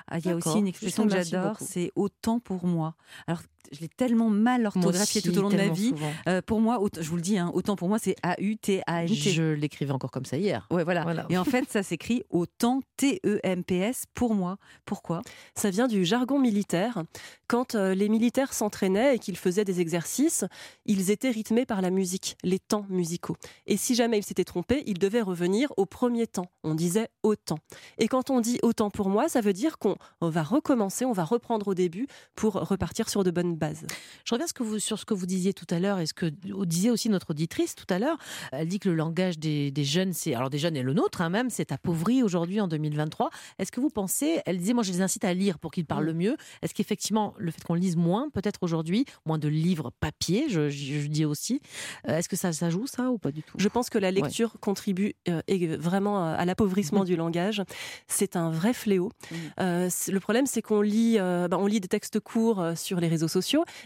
Ah, 0.07 0.17
Il 0.19 0.25
y 0.25 0.29
a 0.29 0.35
aussi 0.35 0.57
une 0.59 0.67
expression 0.67 1.05
que 1.07 1.11
j'adore, 1.11 1.57
c'est 1.59 1.91
autant 1.95 2.39
pour 2.39 2.65
moi. 2.65 2.95
Alors, 3.27 3.41
je 3.71 3.79
l'ai 3.81 3.87
tellement 3.89 4.29
mal 4.29 4.65
orthographié 4.65 5.21
tout 5.21 5.37
au 5.37 5.41
long 5.41 5.49
de 5.49 5.55
ma 5.57 5.67
vie. 5.69 5.93
Euh, 6.27 6.41
pour 6.41 6.59
moi, 6.61 6.79
autant- 6.79 7.01
je 7.01 7.09
vous 7.09 7.15
le 7.15 7.21
dis, 7.21 7.37
hein, 7.37 7.51
autant 7.53 7.75
pour 7.75 7.87
moi, 7.89 7.99
c'est 7.99 8.15
A-U-T-A-N-T. 8.23 9.13
Je 9.13 9.53
l'écrivais 9.53 9.91
encore 9.91 10.11
comme 10.11 10.25
ça 10.25 10.37
hier. 10.37 10.67
Ouais, 10.71 10.83
voilà. 10.83 11.03
Voilà. 11.03 11.25
Et 11.29 11.37
en 11.37 11.43
fait, 11.45 11.69
ça 11.69 11.83
s'écrit 11.83 12.23
autant 12.29 12.81
T-E-M-P-S 12.97 14.05
pour 14.13 14.35
moi. 14.35 14.57
Pourquoi? 14.85 15.21
Ça 15.55 15.69
vient 15.69 15.87
du 15.87 16.05
jargon 16.05 16.39
militaire. 16.39 17.03
Quand 17.47 17.75
euh, 17.75 17.93
les 17.95 18.09
militaires 18.09 18.53
s'entraînaient 18.53 19.15
et 19.15 19.19
qu'ils 19.19 19.37
faisaient 19.37 19.65
des 19.65 19.79
exercices, 19.81 20.45
ils 20.85 21.11
étaient 21.11 21.29
rythmés 21.31 21.65
par 21.65 21.81
la 21.81 21.89
musique, 21.89 22.35
les 22.43 22.59
temps 22.59 22.85
musicaux. 22.89 23.35
Et 23.67 23.77
si 23.77 23.95
jamais 23.95 24.17
ils 24.19 24.23
s'étaient 24.23 24.43
trompés, 24.43 24.83
ils 24.87 24.99
devaient 24.99 25.21
revenir 25.21 25.71
au 25.77 25.85
premier 25.85 26.27
temps. 26.27 26.49
On 26.63 26.75
disait 26.75 27.07
autant. 27.23 27.59
Et 27.97 28.07
quand 28.07 28.29
on 28.29 28.39
dit 28.41 28.59
autant 28.63 28.89
pour 28.89 29.09
moi, 29.09 29.29
ça 29.29 29.41
veut 29.41 29.53
dire 29.53 29.77
qu'on 29.77 29.95
va 30.21 30.43
recommencer, 30.43 31.05
on 31.05 31.11
va 31.13 31.23
reprendre 31.23 31.69
au 31.69 31.73
début 31.73 32.07
pour 32.35 32.53
repartir 32.53 33.09
sur 33.09 33.23
de 33.23 33.31
bonnes 33.31 33.52
bases. 33.55 33.85
Je 34.25 34.33
reviens 34.33 34.47
ce 34.47 34.53
que 34.53 34.63
vous, 34.63 34.79
sur 34.79 34.99
ce 34.99 35.05
que 35.05 35.13
vous 35.13 35.25
disiez 35.25 35.53
tout 35.53 35.67
à 35.69 35.79
l'heure 35.79 35.99
et 35.99 36.05
ce 36.05 36.13
que 36.13 36.25
disait 36.65 36.89
aussi 36.89 37.09
notre 37.09 37.31
auditrice 37.31 37.75
tout 37.75 37.85
à 37.89 37.99
l'heure. 37.99 38.17
Elle 38.51 38.67
dit 38.67 38.79
que 38.79 38.89
le 38.89 38.95
langage 38.95 39.37
des, 39.39 39.71
des 39.71 39.83
jeunes, 39.83 40.13
c'est 40.13 40.33
alors 40.33 40.49
des 40.49 40.57
jeunes 40.59 40.75
et 40.75 40.81
le 40.83 40.93
nôtre 40.93 41.21
hein, 41.21 41.29
même, 41.29 41.49
c'est 41.49 41.71
appauvri 41.71 42.23
aujourd'hui 42.23 42.59
en 42.61 42.67
2023. 42.67 43.29
Est-ce 43.59 43.71
que 43.71 43.79
vous 43.81 43.89
pensez 43.89 44.41
Elle 44.45 44.57
disait 44.57 44.73
moi 44.73 44.83
je 44.83 44.91
les 44.91 45.01
incite 45.01 45.25
à 45.25 45.33
lire 45.33 45.59
pour 45.59 45.71
qu'ils 45.71 45.85
parlent 45.85 46.05
le 46.05 46.13
mieux. 46.13 46.35
Est-ce 46.61 46.73
qu'effectivement 46.73 47.33
le 47.37 47.51
fait 47.51 47.63
qu'on 47.63 47.73
lise 47.73 47.95
moins 47.95 48.29
peut-être 48.29 48.59
aujourd'hui, 48.63 49.05
moins 49.25 49.37
de 49.37 49.47
livres 49.47 49.91
papier, 49.99 50.45
je, 50.49 50.69
je- 50.69 50.99
je 51.01 51.07
dis 51.07 51.25
aussi, 51.25 51.61
euh, 52.07 52.17
est-ce 52.17 52.29
que 52.29 52.35
ça, 52.35 52.53
ça 52.53 52.69
joue 52.69 52.87
ça 52.87 53.09
ou 53.11 53.17
pas 53.17 53.31
du 53.31 53.43
tout? 53.43 53.57
Je 53.59 53.67
pense 53.67 53.89
que 53.89 53.97
la 53.97 54.11
lecture 54.11 54.53
contribue 54.59 55.13
euh, 55.29 55.41
vraiment 55.79 56.23
à 56.33 56.45
l'appauvrissement 56.45 57.03
du 57.03 57.15
langage. 57.15 57.61
C'est 58.07 58.35
un 58.35 58.49
vrai 58.51 58.73
fléau. 58.73 59.11
Mhm. 59.31 59.37
Euh, 59.59 59.89
le 60.09 60.19
problème, 60.19 60.45
c'est 60.45 60.61
qu'on 60.61 60.81
lit, 60.81 61.17
ben, 61.17 61.49
on 61.53 61.65
lit 61.67 61.79
des 61.79 61.87
textes 61.87 62.19
courts 62.19 62.63
sur 62.75 62.99
les 62.99 63.07
réseaux 63.07 63.27
sociaux 63.27 63.42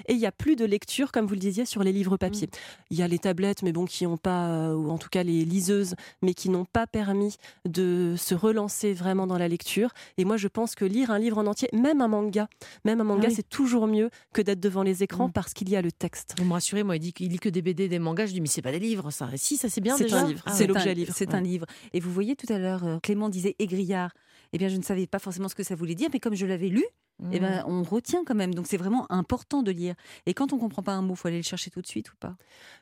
et 0.07 0.13
il 0.13 0.17
n'y 0.19 0.25
a 0.25 0.31
plus 0.31 0.55
de 0.55 0.65
lecture, 0.65 1.11
comme 1.11 1.25
vous 1.25 1.33
le 1.33 1.39
disiez, 1.39 1.65
sur 1.65 1.83
les 1.83 1.91
livres 1.91 2.17
papier. 2.17 2.49
Il 2.91 2.97
y 2.97 3.01
a 3.01 3.07
les 3.07 3.19
tablettes, 3.19 3.63
mais 3.63 3.71
bon, 3.71 3.85
qui 3.85 4.03
n'ont 4.05 4.17
pas, 4.17 4.47
euh, 4.49 4.73
ou 4.73 4.89
en 4.89 4.97
tout 4.97 5.09
cas 5.09 5.23
les 5.23 5.43
liseuses, 5.45 5.95
mais 6.21 6.33
qui 6.33 6.49
n'ont 6.49 6.65
pas 6.65 6.87
permis 6.87 7.35
de 7.65 8.15
se 8.17 8.35
relancer 8.35 8.93
vraiment 8.93 9.27
dans 9.27 9.37
la 9.37 9.47
lecture. 9.47 9.89
Et 10.17 10.25
moi, 10.25 10.37
je 10.37 10.47
pense 10.47 10.75
que 10.75 10.85
lire 10.85 11.11
un 11.11 11.19
livre 11.19 11.37
en 11.37 11.45
entier, 11.47 11.69
même 11.73 12.01
un 12.01 12.07
manga, 12.07 12.47
même 12.85 13.01
un 13.01 13.03
manga, 13.03 13.23
Ah 13.25 13.29
oui. 13.29 13.35
c'est 13.35 13.49
toujours 13.49 13.87
mieux 13.87 14.09
que 14.33 14.41
d'être 14.41 14.59
devant 14.59 14.83
les 14.83 15.03
écrans 15.03 15.27
Mhm. 15.27 15.33
parce 15.33 15.53
qu'il 15.53 15.69
y 15.69 15.75
a 15.75 15.81
le 15.81 15.91
texte. 15.91 16.35
Vous 16.37 16.45
me 16.45 16.53
rassurez, 16.53 16.83
moi 16.83 16.95
il 16.95 16.99
dit 16.99 17.13
qu'il 17.13 17.29
lit 17.29 17.39
que 17.39 17.49
des 17.49 17.61
BD, 17.61 17.87
des 17.87 17.99
mangas. 17.99 18.27
Je 18.27 18.33
dis 18.33 18.41
mais 18.41 18.47
c'est 18.47 18.61
pas 18.61 18.71
des 18.71 18.79
livres 18.79 19.11
ça. 19.11 19.29
Et 19.33 19.37
si 19.37 19.57
ça 19.57 19.69
c'est 19.69 19.81
bien 19.81 19.97
C'est 19.97 20.11
un 20.13 20.27
livre. 20.27 20.43
Ah 20.45 20.51
C'est 20.53 20.67
l'objet 20.67 20.93
livre. 20.93 21.13
C'est 21.15 21.33
un 21.33 21.41
livre. 21.41 21.65
Et 21.93 21.99
vous 21.99 22.11
voyez 22.11 22.35
tout 22.35 22.51
à 22.51 22.57
l'heure, 22.59 22.83
euh, 22.85 22.99
Clément 23.01 23.29
disait 23.29 23.55
aigriard. 23.59 24.11
Eh 24.53 24.57
bien, 24.57 24.69
je 24.69 24.77
ne 24.77 24.81
savais 24.83 25.07
pas 25.07 25.19
forcément 25.19 25.49
ce 25.49 25.55
que 25.55 25.63
ça 25.63 25.75
voulait 25.75 25.95
dire, 25.95 26.07
mais 26.13 26.19
comme 26.19 26.33
je 26.35 26.45
l'avais 26.45 26.69
lu, 26.69 26.85
eh 27.31 27.39
ben, 27.39 27.63
on 27.67 27.83
retient 27.83 28.23
quand 28.25 28.35
même. 28.35 28.53
Donc, 28.53 28.67
c'est 28.67 28.77
vraiment 28.77 29.05
important 29.11 29.63
de 29.63 29.71
lire. 29.71 29.95
Et 30.25 30.33
quand 30.33 30.53
on 30.53 30.57
comprend 30.57 30.83
pas 30.83 30.93
un 30.93 31.01
mot, 31.01 31.15
faut 31.15 31.27
aller 31.27 31.37
le 31.37 31.43
chercher 31.43 31.69
tout 31.71 31.81
de 31.81 31.87
suite 31.87 32.11
ou 32.11 32.15
pas? 32.19 32.35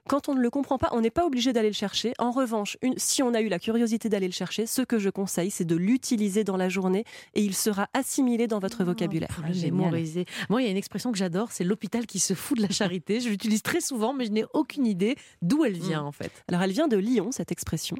Quand 0.08 0.28
on 0.30 0.36
ne 0.36 0.42
le 0.42 0.50
comprend 0.50 0.78
pas, 0.78 0.90
on 0.92 1.02
n'est 1.02 1.10
pas 1.10 1.26
obligé 1.26 1.54
d'aller 1.54 1.70
le 1.70 1.74
chercher. 1.74 2.14
En 2.20 2.32
revanche, 2.32 2.78
une- 2.82 2.98
si 2.98 3.24
on 3.24 3.34
a 3.34 3.42
eu 3.42 3.48
la 3.48 3.60
curiosité 3.60 4.10
d'aller 4.10 4.28
le 4.28 4.34
chercher, 4.34 4.66
ce 4.66 4.82
que 4.82 5.00
je 5.00 5.10
conseille, 5.10 5.52
c'est 5.52 5.66
de 5.66 5.76
l'utiliser 5.76 6.44
dans 6.44 6.58
la 6.58 6.70
journée 6.70 7.06
et 7.34 7.42
il 7.44 7.56
sera 7.56 7.88
assimilé 7.94 8.48
dans 8.48 8.60
votre 8.60 8.84
vocabulaire. 8.84 9.30
Pour 9.30 9.44
Ah, 9.48 9.52
mémoriser. 9.54 10.26
Moi, 10.50 10.62
il 10.62 10.66
y 10.66 10.68
a 10.68 10.72
une 10.72 10.78
expression 10.78 11.12
que 11.12 11.18
j'adore, 11.18 11.52
c'est 11.52 11.64
l'hôpital 11.64 12.06
qui 12.06 12.20
se 12.20 12.34
fout 12.34 12.58
de 12.58 12.62
la 12.64 12.70
charité. 12.70 13.20
Je 13.20 13.30
l'utilise 13.30 13.62
très 13.62 13.82
souvent, 13.82 14.14
mais 14.14 14.26
je 14.26 14.32
n'ai 14.32 14.46
aucune 14.54 14.86
idée 14.86 15.16
d'où 15.42 15.64
elle 15.66 15.78
vient 15.78 16.04
Mm. 16.04 16.08
en 16.08 16.12
fait. 16.12 16.32
Alors 16.50 16.62
elle 16.62 16.72
vient 16.72 16.88
de 16.88 16.98
Lyon, 16.98 17.32
cette 17.32 17.52
expression. 17.52 17.96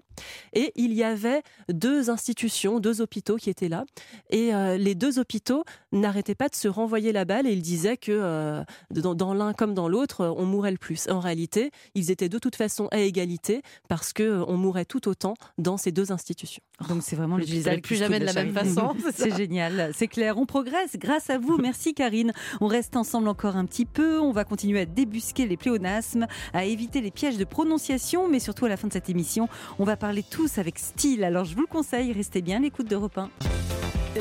Et 0.54 0.72
il 0.76 0.94
y 0.94 1.04
avait 1.04 1.44
deux 1.70 2.10
institutions, 2.10 2.80
deux 2.80 3.02
hôpitaux 3.02 3.38
qui 3.38 3.50
étaient 3.50 3.70
là. 3.70 3.86
Et 4.30 4.54
euh, 4.54 4.78
les 4.78 4.96
deux 4.96 5.20
hôpitaux 5.20 5.64
n'arrêtaient 5.92 6.25
pas 6.33 6.50
de 6.50 6.56
se 6.56 6.68
renvoyer 6.68 7.12
la 7.12 7.25
balle 7.25 7.45
et 7.45 7.51
ils 7.51 7.62
disaient 7.62 7.98
que 7.98 8.12
euh, 8.12 8.63
dans, 8.89 9.13
dans 9.13 9.33
l'un 9.33 9.54
comme 9.54 9.75
dans 9.75 9.88
l'autre, 9.88 10.22
euh, 10.22 10.33
on 10.36 10.45
mourrait 10.45 10.72
le 10.72 10.77
plus. 10.77 11.07
En 11.10 11.19
réalité, 11.19 11.72
ils 11.94 12.10
étaient 12.10 12.30
de 12.30 12.39
toute 12.39 12.56
façon 12.56 12.88
à 12.92 13.00
égalité 13.00 13.62
parce 13.88 14.13
que 14.13 14.24
euh, 14.24 14.45
on 14.48 14.57
mourrait 14.57 14.86
tout 14.86 15.07
autant 15.07 15.36
dans 15.57 15.77
ces 15.77 15.92
deux 15.92 16.12
institutions. 16.12 16.63
Donc, 16.89 17.04
c'est 17.04 17.16
vraiment 17.16 17.38
l'hôpital 17.38 17.81
plus 17.81 17.95
se 17.95 18.00
jamais 18.00 18.19
de 18.19 18.25
la 18.25 18.33
même 18.33 18.54
façon. 18.54 18.95
C'est 19.13 19.36
génial, 19.36 19.92
c'est 19.94 20.07
clair. 20.07 20.38
On 20.38 20.45
progresse 20.45 20.98
grâce 20.98 21.30
à 21.30 21.38
vous. 21.38 21.57
Merci 21.57 21.94
Karine. 21.94 22.34
On 22.62 22.67
reste 22.67 22.96
ensemble 22.96 23.27
encore 23.27 23.55
un 23.55 23.65
petit 23.65 23.86
peu. 23.86 24.20
On 24.20 24.32
va 24.32 24.44
continuer 24.44 24.79
à 24.82 24.86
débusquer 24.86 25.46
les 25.46 25.58
pléonasmes, 25.58 26.27
à 26.53 26.65
éviter 26.65 27.01
les 27.01 27.12
pièges 27.12 27.38
de 27.38 27.44
prononciation, 27.44 28.27
mais 28.27 28.39
surtout 28.39 28.65
à 28.65 28.70
la 28.70 28.77
fin 28.77 28.88
de 28.88 28.94
cette 28.94 29.10
émission, 29.10 29.48
on 29.79 29.84
va 29.84 29.98
parler 29.98 30.24
tous 30.24 30.58
avec 30.58 30.79
style. 30.79 31.24
Alors 31.24 31.46
je 31.46 31.55
vous 31.55 31.62
le 31.62 31.67
conseille, 31.67 32.12
restez 32.13 32.41
bien 32.41 32.58
à 32.58 32.62
l'écoute 32.62 32.88
d'Europe 32.88 33.17
1. 33.17 33.29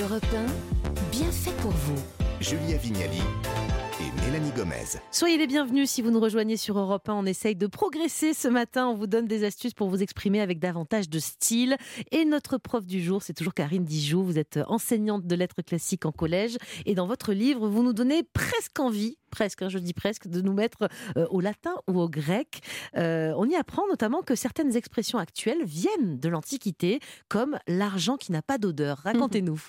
Europe 0.01 0.27
1, 0.35 0.94
bien 1.15 1.31
fait 1.31 1.55
pour 1.63 1.71
vous. 1.71 2.03
Julia 2.41 2.77
Vignali 2.77 3.23
et 4.01 4.27
Mélanie 4.27 4.51
Gomez. 4.51 4.99
Soyez 5.13 5.39
les 5.39 5.47
bienvenus 5.47 5.89
si 5.89 6.03
vous 6.03 6.11
nous 6.11 6.19
rejoignez 6.19 6.57
sur 6.57 6.77
Europe 6.77 7.09
1. 7.09 7.15
On 7.15 7.25
essaye 7.25 7.55
de 7.55 7.69
progresser 7.69 8.35
ce 8.35 8.49
matin. 8.49 8.89
On 8.89 8.97
vous 8.97 9.07
donne 9.07 9.29
des 9.29 9.45
astuces 9.45 9.75
pour 9.75 9.89
vous 9.89 10.03
exprimer 10.03 10.41
avec 10.41 10.59
davantage 10.59 11.09
de 11.09 11.21
style. 11.21 11.77
Et 12.11 12.25
notre 12.25 12.59
prof 12.59 12.85
du 12.85 13.01
jour, 13.01 13.23
c'est 13.23 13.33
toujours 13.33 13.55
Karine 13.55 13.85
Dijoux. 13.85 14.25
Vous 14.25 14.41
êtes 14.41 14.59
enseignante 14.67 15.25
de 15.25 15.35
lettres 15.37 15.63
classiques 15.63 16.05
en 16.05 16.11
collège. 16.11 16.57
Et 16.85 16.97
dans 16.97 17.07
votre 17.07 17.33
livre, 17.33 17.69
vous 17.69 17.85
nous 17.85 17.93
donnez 17.93 18.25
presque 18.25 18.81
envie, 18.81 19.17
presque, 19.31 19.63
hein, 19.63 19.69
je 19.69 19.79
dis 19.79 19.95
presque, 19.95 20.27
de 20.27 20.41
nous 20.41 20.53
mettre 20.53 20.89
euh, 21.17 21.29
au 21.31 21.41
latin 21.41 21.77
ou 21.87 22.01
au 22.01 22.09
grec. 22.09 22.59
Euh, 22.97 23.33
on 23.37 23.49
y 23.49 23.55
apprend 23.55 23.87
notamment 23.87 24.23
que 24.23 24.35
certaines 24.35 24.75
expressions 24.75 25.19
actuelles 25.19 25.65
viennent 25.65 26.19
de 26.19 26.29
l'Antiquité, 26.29 26.99
comme 27.29 27.57
l'argent 27.69 28.17
qui 28.17 28.33
n'a 28.33 28.43
pas 28.43 28.59
d'odeur. 28.59 28.99
Racontez-nous. 29.05 29.63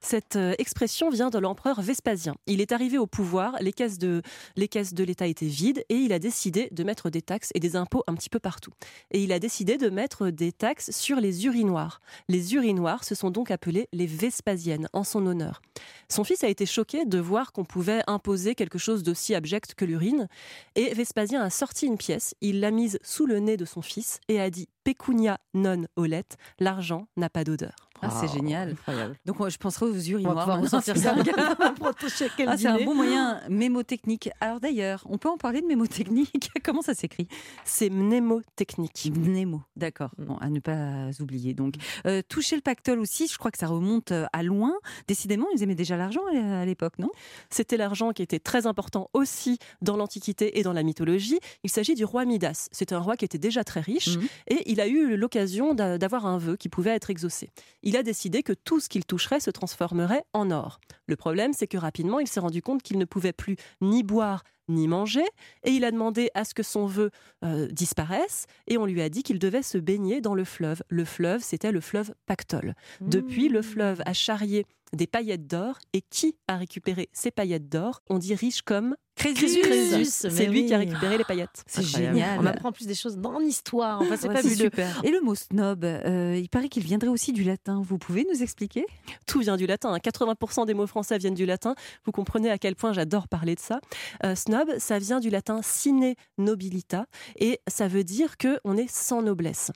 Cette 0.00 0.36
euh, 0.36 0.54
expression 0.58 1.10
vient 1.10 1.28
de 1.28 1.38
l'empereur 1.38 1.82
Vespasien. 1.82 2.36
Il 2.46 2.60
est 2.60 2.72
arrivé 2.72 2.98
au 2.98 3.06
pouvoir, 3.06 3.56
les 3.60 3.72
caisses 3.72 3.98
de 3.98 4.22
l'État 4.56 5.26
étaient 5.26 5.46
vides 5.46 5.84
et 5.88 5.96
il 5.96 6.12
a 6.12 6.18
décidé 6.18 6.68
de 6.70 6.84
mettre 6.84 7.10
des 7.10 7.22
taxes 7.22 7.50
et 7.54 7.60
des 7.60 7.74
impôts 7.74 8.04
un 8.06 8.14
petit 8.14 8.30
peu 8.30 8.38
partout. 8.38 8.70
Et 9.10 9.22
il 9.22 9.32
a 9.32 9.38
décidé 9.38 9.76
de 9.76 9.90
mettre 9.90 10.30
des 10.30 10.52
taxes 10.52 10.90
sur 10.92 11.20
les 11.20 11.46
urinoirs. 11.46 12.00
Les 12.28 12.54
urinoirs 12.54 13.04
se 13.04 13.14
sont 13.14 13.30
donc 13.30 13.50
appelés 13.50 13.88
les 13.92 14.06
Vespasiennes 14.06 14.88
en 14.92 15.02
son 15.02 15.26
honneur. 15.26 15.62
Son 16.08 16.24
fils 16.24 16.44
a 16.44 16.48
été 16.48 16.64
choqué 16.64 17.04
de 17.04 17.18
voir 17.18 17.52
qu'on 17.52 17.64
pouvait 17.64 18.02
imposer 18.06 18.54
quelque 18.54 18.78
chose 18.78 19.02
d'aussi 19.02 19.34
abject 19.34 19.74
que 19.74 19.84
l'urine 19.84 20.28
et 20.74 20.94
Vespasien 20.94 21.42
a 21.42 21.50
sorti 21.50 21.86
une 21.86 21.98
pièce, 21.98 22.34
il 22.40 22.60
l'a 22.60 22.70
mise 22.70 22.98
sous 23.02 23.26
le 23.26 23.40
nez 23.40 23.56
de 23.56 23.64
son 23.64 23.82
fils 23.82 24.20
et 24.28 24.40
a 24.40 24.48
dit 24.48 24.68
pecunia 24.84 25.38
non 25.54 25.84
olet, 25.96 26.24
l'argent 26.60 27.08
n'a 27.16 27.28
pas 27.28 27.44
d'odeur. 27.44 27.87
Ah, 28.02 28.10
c'est 28.10 28.28
génial. 28.32 28.70
Incroyable. 28.70 29.16
Donc 29.26 29.48
je 29.48 29.58
penserai 29.58 29.86
aux 29.86 29.90
On 29.90 29.92
va 29.92 29.98
urinoirs. 30.10 30.38
pouvoir 30.40 30.60
vous 30.60 30.66
sortir 30.68 30.96
ça 30.96 31.14
Ah, 32.46 32.56
c'est 32.56 32.66
un 32.68 32.84
bon 32.84 32.94
moyen 32.94 33.40
mémotechnique. 33.48 34.30
Alors 34.40 34.60
d'ailleurs, 34.60 35.02
on 35.08 35.18
peut 35.18 35.28
en 35.28 35.36
parler 35.36 35.60
de 35.60 35.66
mémotechnique? 35.66 36.50
Comment 36.64 36.82
ça 36.82 36.94
s'écrit? 36.94 37.28
C'est 37.64 37.90
mnémotechnique. 37.90 39.10
Mnémo, 39.14 39.62
d'accord. 39.76 40.10
Mm. 40.18 40.24
Bon, 40.24 40.36
à 40.38 40.48
ne 40.50 40.60
pas 40.60 41.10
oublier. 41.20 41.54
Donc, 41.54 41.74
Euh, 42.06 42.22
toucher 42.28 42.56
le 42.56 42.62
pactole 42.62 42.98
aussi, 43.00 43.26
je 43.28 43.36
crois 43.38 43.50
que 43.50 43.58
ça 43.58 43.66
remonte 43.66 44.12
euh, 44.12 44.26
à 44.32 44.42
loin. 44.42 44.72
Décidément, 45.06 45.46
ils 45.54 45.62
aimaient 45.62 45.74
déjà 45.74 45.96
l'argent 45.96 46.20
à 46.34 46.60
à 46.60 46.64
l'époque, 46.64 46.98
non? 46.98 47.10
C'était 47.50 47.76
l'argent 47.76 48.10
qui 48.12 48.22
était 48.22 48.38
très 48.38 48.66
important 48.66 49.10
aussi 49.12 49.58
dans 49.82 49.96
l'Antiquité 49.96 50.58
et 50.58 50.62
dans 50.62 50.72
la 50.72 50.82
mythologie. 50.82 51.38
Il 51.64 51.70
s'agit 51.70 51.94
du 51.94 52.04
roi 52.04 52.24
Midas. 52.24 52.68
C'était 52.72 52.94
un 52.94 52.98
roi 53.00 53.16
qui 53.16 53.24
était 53.24 53.38
déjà 53.38 53.64
très 53.64 53.80
riche 53.80 54.16
Mhm. 54.16 54.26
et 54.48 54.70
il 54.70 54.80
a 54.80 54.86
eu 54.86 55.16
l'occasion 55.16 55.74
d'a- 55.74 55.98
d'avoir 55.98 56.26
un 56.26 56.38
vœu 56.38 56.56
qui 56.56 56.68
pouvait 56.68 56.90
être 56.90 57.10
exaucé. 57.10 57.50
Il 57.88 57.96
a 57.96 58.02
décidé 58.02 58.42
que 58.42 58.52
tout 58.52 58.80
ce 58.80 58.90
qu'il 58.90 59.06
toucherait 59.06 59.40
se 59.40 59.50
transformerait 59.50 60.22
en 60.34 60.50
or. 60.50 60.78
Le 61.06 61.16
problème, 61.16 61.54
c'est 61.54 61.66
que 61.66 61.78
rapidement, 61.78 62.20
il 62.20 62.28
s'est 62.28 62.38
rendu 62.38 62.60
compte 62.60 62.82
qu'il 62.82 62.98
ne 62.98 63.06
pouvait 63.06 63.32
plus 63.32 63.56
ni 63.80 64.02
boire 64.02 64.42
ni 64.68 64.86
manger, 64.86 65.24
et 65.64 65.70
il 65.70 65.86
a 65.86 65.90
demandé 65.90 66.28
à 66.34 66.44
ce 66.44 66.52
que 66.52 66.62
son 66.62 66.84
vœu 66.84 67.10
euh, 67.46 67.66
disparaisse, 67.68 68.44
et 68.66 68.76
on 68.76 68.84
lui 68.84 69.00
a 69.00 69.08
dit 69.08 69.22
qu'il 69.22 69.38
devait 69.38 69.62
se 69.62 69.78
baigner 69.78 70.20
dans 70.20 70.34
le 70.34 70.44
fleuve. 70.44 70.82
Le 70.90 71.06
fleuve, 71.06 71.42
c'était 71.42 71.72
le 71.72 71.80
fleuve 71.80 72.12
Pactole. 72.26 72.74
Depuis, 73.00 73.48
le 73.48 73.62
fleuve 73.62 74.02
a 74.04 74.12
charrié 74.12 74.66
des 74.92 75.06
paillettes 75.06 75.46
d'or, 75.46 75.78
et 75.94 76.02
qui 76.02 76.36
a 76.46 76.58
récupéré 76.58 77.08
ces 77.14 77.30
paillettes 77.30 77.70
d'or? 77.70 78.02
On 78.10 78.18
dit 78.18 78.34
riche 78.34 78.60
comme 78.60 78.96
Crésus. 79.18 80.04
C'est 80.04 80.30
mais 80.32 80.46
lui 80.46 80.66
qui 80.66 80.74
a 80.74 80.78
récupéré 80.78 81.18
les 81.18 81.24
paillettes. 81.24 81.62
C'est 81.66 81.82
génial. 81.82 82.38
On 82.40 82.46
apprend 82.46 82.72
plus 82.72 82.86
des 82.86 82.94
choses 82.94 83.16
dans 83.18 83.38
l'histoire. 83.38 84.00
Enfin, 84.00 84.16
c'est 84.16 84.28
Ouais, 84.28 84.34
fabuleux. 84.36 84.54
super. 84.56 85.00
Et 85.04 85.10
le 85.10 85.20
mot 85.20 85.34
snob, 85.34 85.84
euh, 85.84 86.36
il 86.40 86.48
paraît 86.48 86.68
qu'il 86.68 86.84
viendrait 86.84 87.08
aussi 87.08 87.32
du 87.32 87.42
latin. 87.44 87.82
Vous 87.84 87.98
pouvez 87.98 88.26
nous 88.32 88.42
expliquer? 88.42 88.86
Tout 89.26 89.40
vient 89.40 89.56
du 89.56 89.66
latin. 89.66 89.92
hein. 89.92 89.98
80% 89.98 90.66
des 90.66 90.74
mots 90.74 90.86
français 90.86 91.18
viennent 91.18 91.34
du 91.34 91.46
latin. 91.46 91.74
Vous 92.04 92.12
comprenez 92.12 92.50
à 92.50 92.58
quel 92.58 92.76
point 92.76 92.92
j'adore 92.92 93.28
parler 93.28 93.54
de 93.54 93.60
ça. 93.60 93.80
Euh, 94.24 94.34
snob, 94.34 94.70
ça 94.78 94.98
vient 94.98 95.20
du 95.20 95.30
latin 95.30 95.60
sine 95.62 96.14
nobilita 96.38 97.06
et 97.38 97.60
ça 97.68 97.88
veut 97.88 98.04
dire 98.04 98.36
que 98.36 98.58
on 98.64 98.76
est 98.76 98.90
sans 98.90 99.22
noblesse. 99.22 99.70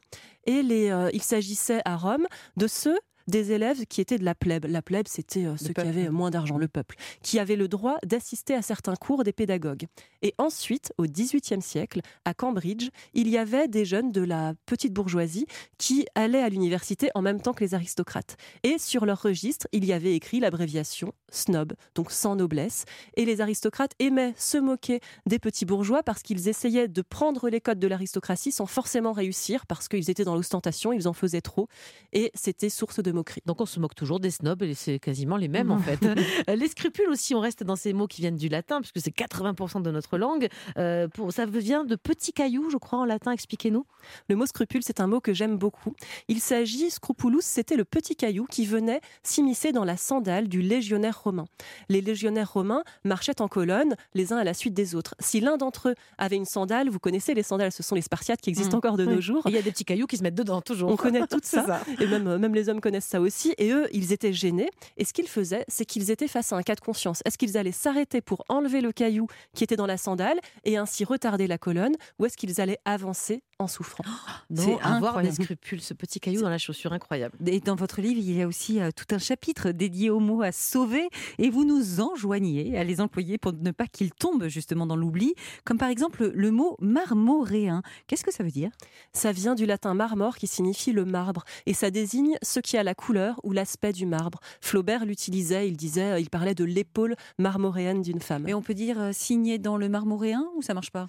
Et 0.47 0.63
les, 0.63 0.91
euh, 0.91 1.11
il 1.13 1.23
s'agissait 1.23 1.81
à 1.85 1.97
Rome 1.97 2.27
de 2.57 2.67
ceux 2.67 2.99
des 3.29 3.53
élèves 3.53 3.87
qui 3.87 4.01
étaient 4.01 4.19
de 4.19 4.25
la 4.25 4.35
plèbe. 4.35 4.67
La 4.67 4.83
plèbe, 4.83 5.09
c'était 5.09 5.47
euh, 5.47 5.57
ceux 5.57 5.73
qui 5.73 5.81
avaient 5.81 6.09
moins 6.09 6.31
d'argent, 6.31 6.59
le 6.59 6.69
peuple, 6.69 6.97
qui 7.23 7.39
avaient 7.39 7.57
le 7.57 7.69
droit 7.69 7.99
d'assister 8.05 8.55
à 8.55 8.63
certains 8.63 8.97
cours 8.97 9.25
des 9.25 9.33
pédagogues. 9.33 9.87
Et 10.23 10.35
ensuite, 10.39 10.93
au 10.99 11.05
XVIIIe 11.05 11.63
siècle, 11.63 12.01
à 12.25 12.35
Cambridge, 12.35 12.89
il 13.15 13.29
y 13.29 13.39
avait 13.39 13.69
des 13.69 13.85
jeunes 13.85 14.13
de 14.13 14.23
la 14.23 14.55
petite 14.67 14.93
bourgeoisie 14.93 15.47
qui 15.79 16.07
allaient 16.15 16.43
à 16.43 16.49
l'université 16.49 17.11
en 17.15 17.23
même 17.23 17.41
temps 17.41 17.53
que 17.53 17.65
les 17.65 17.75
aristocrates. 17.75 18.37
Et 18.63 18.79
sur 18.79 19.07
leur 19.07 19.23
registre, 19.23 19.67
il 19.73 19.85
y 19.85 19.93
avait 19.93 20.15
écrit 20.15 20.41
l'abréviation 20.41 21.13
snob, 21.31 21.73
donc 21.95 22.11
sans 22.11 22.37
noblesse. 22.37 22.85
Et 23.17 23.25
les 23.25 23.41
aristocrates 23.41 23.93
aimaient 23.99 24.35
se 24.37 24.59
moquer 24.59 25.01
des 25.27 25.39
petits 25.39 25.65
bourgeois 25.65 26.03
parce 26.03 26.23
qu'ils 26.23 26.49
essayaient 26.49 26.89
de 26.89 27.03
prendre 27.03 27.49
les 27.49 27.61
codes 27.61 27.79
de 27.79 27.87
l'aristocratie 27.87 28.53
sans 28.53 28.67
forcément 28.67 29.13
réussir 29.13 29.67
parce 29.67 29.89
qu'ils 29.89 30.11
étaient 30.11 30.25
dans 30.25 30.35
l'ostentation, 30.35 30.93
ils 30.93 31.09
en 31.09 31.13
faisaient 31.13 31.41
trop. 31.41 31.69
Et 32.13 32.31
c'était 32.35 32.69
source 32.69 33.01
de 33.03 33.12
moquerie. 33.13 33.43
Donc 33.47 33.61
on 33.61 33.67
se 33.67 33.79
moque 33.81 33.95
toujours 33.95 34.21
des 34.21 34.31
snobs 34.31 34.63
et 34.63 34.75
c'est 34.75 34.99
quasiment 34.99 35.37
les 35.37 35.49
mêmes 35.49 35.71
en 35.71 35.79
fait. 35.79 36.01
Euh, 36.49 36.57
les 36.57 36.69
scrupules 36.69 37.09
aussi, 37.11 37.35
on 37.35 37.41
reste 37.41 37.63
dans 37.63 37.77
ces 37.77 37.93
mots 37.93 38.07
qui 38.07 38.21
viennent 38.21 38.37
du 38.37 38.49
latin 38.49 38.81
puisque 38.81 39.01
c'est 39.01 39.15
80% 39.15 39.83
de 39.83 39.91
notre 39.91 40.19
langue. 40.19 40.49
Euh, 40.79 41.07
pour, 41.09 41.33
ça 41.33 41.47
vient 41.47 41.85
de 41.85 41.95
petits 41.97 42.33
cailloux, 42.33 42.71
je 42.71 42.77
crois 42.77 42.99
en 43.01 43.05
latin. 43.05 43.33
Expliquez-nous. 43.33 43.85
Le 44.29 44.37
mot 44.37 44.47
scrupule, 44.47 44.83
c'est 44.85 45.01
un 45.01 45.07
mot 45.07 45.21
que 45.21 45.33
j'aime 45.33 45.57
beaucoup. 45.57 45.95
Il 46.29 46.41
s'agit, 46.41 46.91
scrupulus, 46.91 47.43
c'était 47.45 47.77
le 47.77 47.85
petit 47.85 48.17
caillou 48.17 48.47
qui 48.51 48.67
venait 48.67 49.01
s'immiscer 49.23 49.73
dans 49.73 49.85
la 49.85 49.97
sandale 49.97 50.49
du 50.49 50.63
légionnaire 50.63 51.23
romain. 51.23 51.45
Les 51.89 52.01
légionnaires 52.01 52.53
romains 52.53 52.83
marchaient 53.05 53.41
en 53.41 53.49
colonne, 53.49 53.95
les 54.15 54.33
uns 54.33 54.39
à 54.39 54.45
la 54.45 54.55
suite 54.55 54.75
des 54.75 54.95
autres. 54.95 55.15
Si 55.21 55.41
l'un 55.41 55.57
d'entre 55.57 55.91
eux 55.91 55.95
avait 56.19 56.37
une 56.37 56.45
sandale, 56.47 56.89
vous 56.89 56.99
connaissez 56.99 57.35
les 57.35 57.43
sandales, 57.43 57.73
ce 57.73 57.83
sont 57.83 57.95
les 57.95 58.03
Spartiates 58.03 58.41
qui 58.41 58.51
existent 58.51 58.77
Mm. 58.77 58.79
encore 58.79 58.97
de 58.97 59.07
Oui. 59.07 59.15
nos 59.15 59.21
jours. 59.21 59.43
Il 59.47 59.53
y 59.55 59.59
a 59.59 59.63
des 59.63 59.71
petits 59.71 59.85
cailloux 59.85 60.07
qui 60.07 60.17
se 60.17 60.23
mettent 60.23 60.35
dedans 60.35 60.61
toujours. 60.63 60.91
On 60.91 60.97
connaît 60.97 61.27
tout 61.27 61.41
ça. 61.43 61.83
Et 62.01 62.07
même, 62.07 62.27
euh, 62.27 62.39
même 62.39 62.55
les 62.55 62.69
hommes 62.69 62.81
connaissent 62.81 63.02
ça 63.03 63.21
aussi. 63.21 63.55
Et 63.59 63.71
eux, 63.71 63.89
ils 63.93 64.13
étaient 64.13 64.33
gênés. 64.33 64.71
Et 64.97 65.05
ce 65.05 65.13
qu'ils 65.13 65.29
faisaient, 65.29 65.65
c'est 65.69 65.85
qu'ils 65.85 66.11
étaient 66.11 66.29
face 66.29 66.53
à 66.53 66.57
un 66.57 66.63
cas 66.63 66.75
de 66.75 66.81
conscience. 66.81 67.23
Est-ce 67.25 67.39
qu'ils 67.39 67.57
allaient 67.57 67.73
s'arrêter 67.73 68.21
pour 68.21 68.45
enlever 68.49 68.81
le 68.81 68.93
caillou 68.93 69.27
qui 69.55 69.65
était 69.65 69.77
dans 69.77 69.87
la 69.87 69.97
sandale 69.97 70.39
et 70.65 70.77
ainsi 70.77 71.05
retarder 71.05 71.47
la 71.47 71.59
colonne 71.59 71.95
Ou 72.19 72.27
est-ce 72.27 72.37
qu'ils 72.37 72.61
allaient 72.61 72.81
avancer 72.85 73.43
en 73.63 73.69
souffrant 73.69 74.05
C'est 74.55 74.79
avoir 74.83 75.23
des 75.23 75.33
scrupules, 75.33 75.81
ce 75.81 75.95
petit 75.95 76.21
caillou 76.21 76.43
dans 76.43 76.51
la 76.51 76.59
chaussure, 76.59 76.93
incroyable. 76.93 77.35
Et 77.47 77.61
dans 77.61 77.75
votre 77.75 78.01
livre, 78.01 78.21
il 78.21 78.37
y 78.37 78.43
a 78.43 78.47
aussi 78.47 78.81
euh, 78.81 78.91
tout 78.95 79.15
un 79.15 79.19
chapitre 79.19 79.71
dédié 79.71 80.11
au 80.11 80.21
mot 80.21 80.43
à 80.43 80.53
sauver 80.53 81.09
et 81.39 81.51
vous 81.51 81.65
nous 81.65 82.01
enjoignez 82.01 82.79
à 82.79 82.85
les 82.85 83.01
employer 83.01 83.39
pour 83.39 83.53
ne 83.53 83.71
pas 83.71 83.87
qu'ils 83.87 84.13
tombent 84.13 84.49
justement 84.49 84.87
dans 84.87 84.97
l'oubli, 84.97 85.35
comme 85.65 85.79
par 85.79 85.89
exemple 85.89 86.31
le 86.35 86.51
mot 86.51 86.77
marmoréen. 86.81 87.83
Qu'est-ce 88.07 88.25
que 88.25 88.33
ça 88.33 88.45
veut 88.45 88.51
dire? 88.51 88.71
Ça 89.13 89.33
vient 89.33 89.55
du 89.55 89.67
latin 89.67 89.95
marmore 89.95 90.37
qui 90.37 90.47
signifie 90.47 90.93
le 90.93 91.05
marbre 91.05 91.45
et 91.67 91.75
ça 91.75 91.91
désigne 91.91 92.37
ce 92.43 92.61
qui 92.61 92.77
a 92.77 92.83
la 92.83 92.95
couleur 92.95 93.41
ou 93.43 93.53
l'aspect 93.53 93.93
du 93.93 94.07
marbre. 94.07 94.41
Flaubert 94.61 95.05
l'utilisait, 95.05 95.69
il 95.69 95.77
disait, 95.77 96.13
euh, 96.13 96.21
il 96.21 96.31
parlait 96.31 96.55
de 96.55 96.65
l'épaule 96.65 97.17
marmoréenne 97.39 98.03
d'une 98.03 98.21
femme. 98.21 98.49
Et 98.49 98.55
on 98.55 98.63
peut 98.63 98.75
dire 98.75 99.01
euh, 99.01 99.11
signé 99.13 99.59
dans 99.59 99.77
le 99.77 99.89
marmoréen 99.89 100.45
ou 100.57 100.63
ça 100.63 100.75
marche 100.75 100.91
pas? 100.91 101.07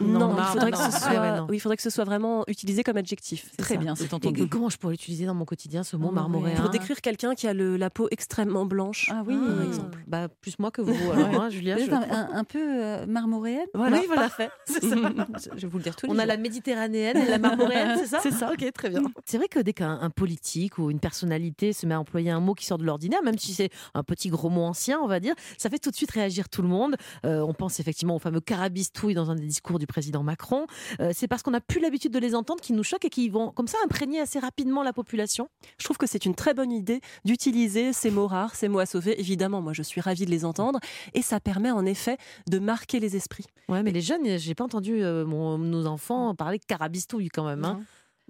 Non, 0.00 0.18
Non, 0.30 0.36
il 0.38 0.44
faudrait, 0.44 0.70
non. 0.70 0.76
que 0.76 0.76
ce 0.78 0.82
Ah 1.02 1.08
ouais, 1.10 1.14
soit, 1.16 1.36
non. 1.40 1.46
oui, 1.50 1.56
il 1.56 1.60
faudrait 1.60 1.76
que 1.76 1.82
ce 1.82 1.90
soit 1.90 2.04
vraiment 2.04 2.44
utilisé 2.46 2.84
comme 2.84 2.96
adjectif. 2.96 3.50
Très 3.56 3.74
ça. 3.74 3.80
bien, 3.80 3.94
c'est 3.96 4.04
Et 4.10 4.14
entendu. 4.14 4.48
comment 4.48 4.68
je 4.68 4.76
pourrais 4.76 4.92
l'utiliser 4.94 5.26
dans 5.26 5.34
mon 5.34 5.44
quotidien, 5.44 5.82
ce 5.82 5.96
mot 5.96 6.10
Marmoréen. 6.12 6.42
marmoréen? 6.54 6.60
Pour 6.62 6.70
décrire 6.70 7.00
quelqu'un 7.00 7.34
qui 7.34 7.46
a 7.48 7.52
le- 7.54 7.76
la 7.76 7.90
peau 7.90 8.06
extrêmement 8.10 8.64
blanche, 8.66 9.10
Ah 9.12 9.22
oui, 9.26 9.34
par 9.36 9.62
exemple. 9.62 9.98
Bah, 10.06 10.28
plus 10.28 10.58
moi 10.60 10.70
que 10.70 10.80
vous, 10.80 11.10
alors, 11.10 11.42
hein, 11.42 11.50
Julia. 11.50 11.76
Je 11.76 11.90
un, 11.90 12.44
peu 12.44 12.58
euh, 12.60 13.06
marmoréenne? 13.06 13.66
Voilà, 13.74 13.98
Oui, 13.98 14.04
voilà. 14.06 14.22
parfait. 14.22 14.50
Ça. 14.66 15.50
Je 15.56 15.60
vais 15.62 15.66
vous 15.68 15.78
le 15.78 15.82
dire 15.84 15.96
tous 15.96 16.06
les 16.06 16.12
On 16.12 16.16
a 16.18 16.22
jours. 16.22 16.26
la 16.28 16.36
méditerranéenne 16.36 17.16
et 17.16 17.26
la 17.28 17.38
marmoréenne, 17.38 17.98
c'est 17.98 18.06
ça? 18.06 18.18
C'est 18.22 18.30
ça. 18.32 18.52
Ok, 18.52 18.64
très 18.72 18.90
bien. 18.90 19.02
C'est 19.24 19.38
vrai 19.38 19.48
que 19.48 19.58
dès 19.58 19.72
qu'un 19.72 19.98
un 20.00 20.10
politique 20.10 20.78
ou 20.78 20.90
une 20.90 21.00
personnalité 21.00 21.72
se 21.72 21.84
met 21.86 21.94
à 21.94 22.00
employer 22.00 22.30
un 22.30 22.40
mot 22.40 22.54
qui 22.54 22.64
sort 22.66 22.78
de 22.78 22.84
l'ordinaire, 22.84 23.22
même 23.24 23.38
si 23.38 23.52
c'est 23.54 23.70
un 23.94 24.02
petit 24.04 24.28
gros 24.28 24.50
mot 24.50 24.62
ancien, 24.62 25.00
on 25.00 25.06
va 25.08 25.18
dire, 25.20 25.34
ça 25.58 25.68
fait 25.68 25.78
tout 25.78 25.90
de 25.90 25.96
suite 25.96 26.10
réagir 26.12 26.48
tout 26.48 26.62
le 26.62 26.68
monde. 26.68 26.96
Euh, 27.26 27.40
on 27.40 27.54
pense 27.54 27.80
effectivement 27.80 28.16
au 28.16 28.18
fameux 28.18 28.40
carabistouille 28.40 29.14
dans 29.14 29.30
un 29.30 29.34
des 29.34 29.46
discours 29.46 29.78
du 29.80 29.88
président 29.88 30.22
Macron. 30.22 30.66
Euh, 31.00 31.10
c'est 31.12 31.26
parce 31.26 31.42
qu'on 31.42 31.50
n'a 31.50 31.60
plus 31.60 31.80
l'habitude 31.80 32.12
de 32.12 32.18
les 32.20 32.36
entendre 32.36 32.60
qui 32.60 32.72
nous 32.72 32.84
choquent 32.84 33.06
et 33.06 33.10
qui 33.10 33.28
vont 33.28 33.50
comme 33.50 33.66
ça 33.66 33.78
imprégner 33.84 34.20
assez 34.20 34.38
rapidement 34.38 34.84
la 34.84 34.92
population. 34.92 35.48
Je 35.78 35.84
trouve 35.84 35.98
que 35.98 36.06
c'est 36.06 36.24
une 36.24 36.36
très 36.36 36.54
bonne 36.54 36.70
idée 36.70 37.00
d'utiliser 37.24 37.92
ces 37.92 38.10
mots 38.10 38.26
rares, 38.28 38.54
ces 38.54 38.68
mots 38.68 38.78
à 38.78 38.86
sauver. 38.86 39.18
Évidemment, 39.20 39.60
moi, 39.62 39.72
je 39.72 39.82
suis 39.82 40.00
ravie 40.00 40.26
de 40.26 40.30
les 40.30 40.44
entendre. 40.44 40.78
Et 41.14 41.22
ça 41.22 41.40
permet 41.40 41.70
en 41.72 41.84
effet 41.86 42.16
de 42.48 42.58
marquer 42.60 43.00
les 43.00 43.16
esprits. 43.16 43.46
Ouais, 43.68 43.82
mais 43.82 43.90
les 43.90 44.00
jeunes, 44.02 44.38
j'ai 44.38 44.54
pas 44.54 44.64
entendu 44.64 45.02
euh, 45.02 45.24
mon- 45.24 45.58
nos 45.58 45.86
enfants 45.86 46.34
parler 46.34 46.58
de 46.58 46.64
carabistouille 46.64 47.28
quand 47.28 47.44
même. 47.44 47.64
hein. 47.64 47.80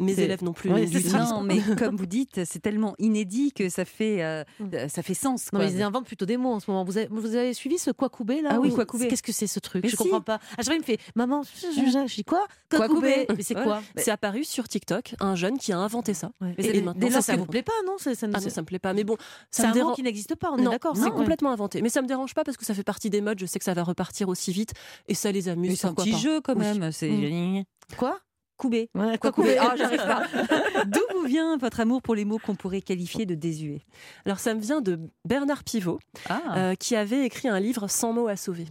Mes 0.00 0.18
élèves 0.18 0.42
non 0.42 0.52
plus. 0.52 0.70
Ouais, 0.72 0.86
ça. 0.86 1.24
Non, 1.24 1.42
mais 1.42 1.60
comme 1.78 1.96
vous 1.96 2.06
dites, 2.06 2.44
c'est 2.44 2.60
tellement 2.60 2.94
inédit 2.98 3.52
que 3.52 3.68
ça 3.68 3.84
fait, 3.84 4.22
euh, 4.22 4.42
euh, 4.74 4.88
ça 4.88 5.02
fait 5.02 5.14
sens. 5.14 5.52
Non, 5.52 5.58
mais 5.60 5.70
ils 5.72 5.82
inventent 5.82 6.06
plutôt 6.06 6.26
des 6.26 6.36
mots 6.36 6.52
en 6.54 6.60
ce 6.60 6.70
moment. 6.70 6.84
Vous 6.84 6.96
avez, 6.98 7.08
vous 7.10 7.34
avez 7.36 7.54
suivi 7.54 7.78
ce 7.78 7.90
Kwakubé 7.90 8.40
là 8.42 8.50
Ah 8.54 8.60
oui, 8.60 8.70
ou- 8.70 8.74
Kwakubé. 8.74 9.08
Qu'est-ce 9.08 9.22
que 9.22 9.32
c'est 9.32 9.46
ce 9.46 9.60
truc? 9.60 9.82
Mais 9.84 9.88
Je 9.90 9.96
si. 9.96 10.02
comprends 10.02 10.20
pas. 10.20 10.34
À 10.56 10.62
chaque 10.62 10.66
fois, 10.66 10.74
il 10.74 10.80
me 10.80 10.84
fait 10.84 10.98
Maman, 11.14 11.42
je, 11.42 12.14
dis 12.14 12.24
quoi? 12.24 12.46
Kwakubé. 12.70 13.26
Mais 13.36 13.42
c'est 13.42 13.56
Ouais. 13.56 13.62
quoi 13.64 13.82
C'est 13.96 14.10
apparu 14.10 14.44
sur 14.44 14.66
TikTok, 14.68 15.14
un 15.20 15.34
jeune 15.34 15.58
qui 15.58 15.72
a 15.72 15.78
inventé 15.78 16.14
ça. 16.14 16.30
Ouais. 16.40 16.54
Et, 16.58 16.64
Et- 16.66 16.68
et 16.70 16.76
et- 16.78 16.82
maintenant, 16.82 17.10
ça 17.10 17.20
ça 17.22 17.36
vous 17.36 17.46
plaît 17.46 17.62
pas, 17.62 17.72
non? 17.86 17.94
C'est 17.98 18.14
ça, 18.14 18.26
Ah 18.32 18.40
non, 18.40 18.48
ça 18.48 18.60
me 18.62 18.66
plaît 18.66 18.78
pas. 18.78 18.92
Mais 18.94 19.04
bon, 19.04 19.16
c'est 19.50 19.62
ça 19.62 19.68
un 19.68 19.72
dérange. 19.72 19.96
qui 19.96 20.02
n'existe 20.02 20.34
pas, 20.34 20.50
on 20.52 20.58
est 20.58 20.64
d'accord 20.64 20.96
c'est 20.96 21.10
complètement 21.10 21.50
inventé. 21.50 21.82
Mais 21.82 21.88
ça 21.90 22.02
me 22.02 22.06
dérange 22.08 22.34
pas 22.34 22.44
parce 22.44 22.56
que 22.56 22.64
ça 22.64 22.74
fait 22.74 22.82
partie 22.84 23.10
des 23.10 23.20
modes. 23.20 23.38
Je 23.38 23.46
sais 23.46 23.58
que 23.58 23.64
ça 23.64 23.74
va 23.74 23.82
repartir 23.82 24.28
aussi 24.28 24.52
vite 24.52 24.72
et 25.08 25.14
ça 25.14 25.30
les 25.32 25.48
amuse. 25.48 25.78
C'est 25.78 25.86
un 25.86 25.94
petit 25.94 26.16
jeu 26.18 26.40
quand 26.40 26.56
même. 26.56 26.90
C'est 26.92 27.10
Mm. 27.10 27.64
Quoi? 27.96 28.18
Koubé. 28.60 28.90
Ouais, 28.94 29.16
Kwakubé. 29.16 29.54
Kwakubé. 29.54 29.58
Ah, 29.58 29.74
j'arrive 29.76 30.04
pas. 30.06 30.84
D'où 30.84 31.00
vous 31.18 31.26
vient 31.26 31.56
votre 31.56 31.80
amour 31.80 32.02
pour 32.02 32.14
les 32.14 32.26
mots 32.26 32.38
qu'on 32.38 32.54
pourrait 32.54 32.82
qualifier 32.82 33.24
de 33.24 33.34
désuets? 33.34 33.80
Alors 34.26 34.38
ça 34.38 34.52
me 34.54 34.60
vient 34.60 34.82
de 34.82 35.00
Bernard 35.24 35.64
Pivot, 35.64 35.98
Ah, 36.28 36.40
euh, 36.56 36.74
qui 36.74 36.94
avait 36.94 37.24
écrit 37.24 37.48
un 37.48 37.58
livre 37.58 37.88
100 37.88 38.12
mots 38.12 38.28
à 38.28 38.36
sauver. 38.36 38.66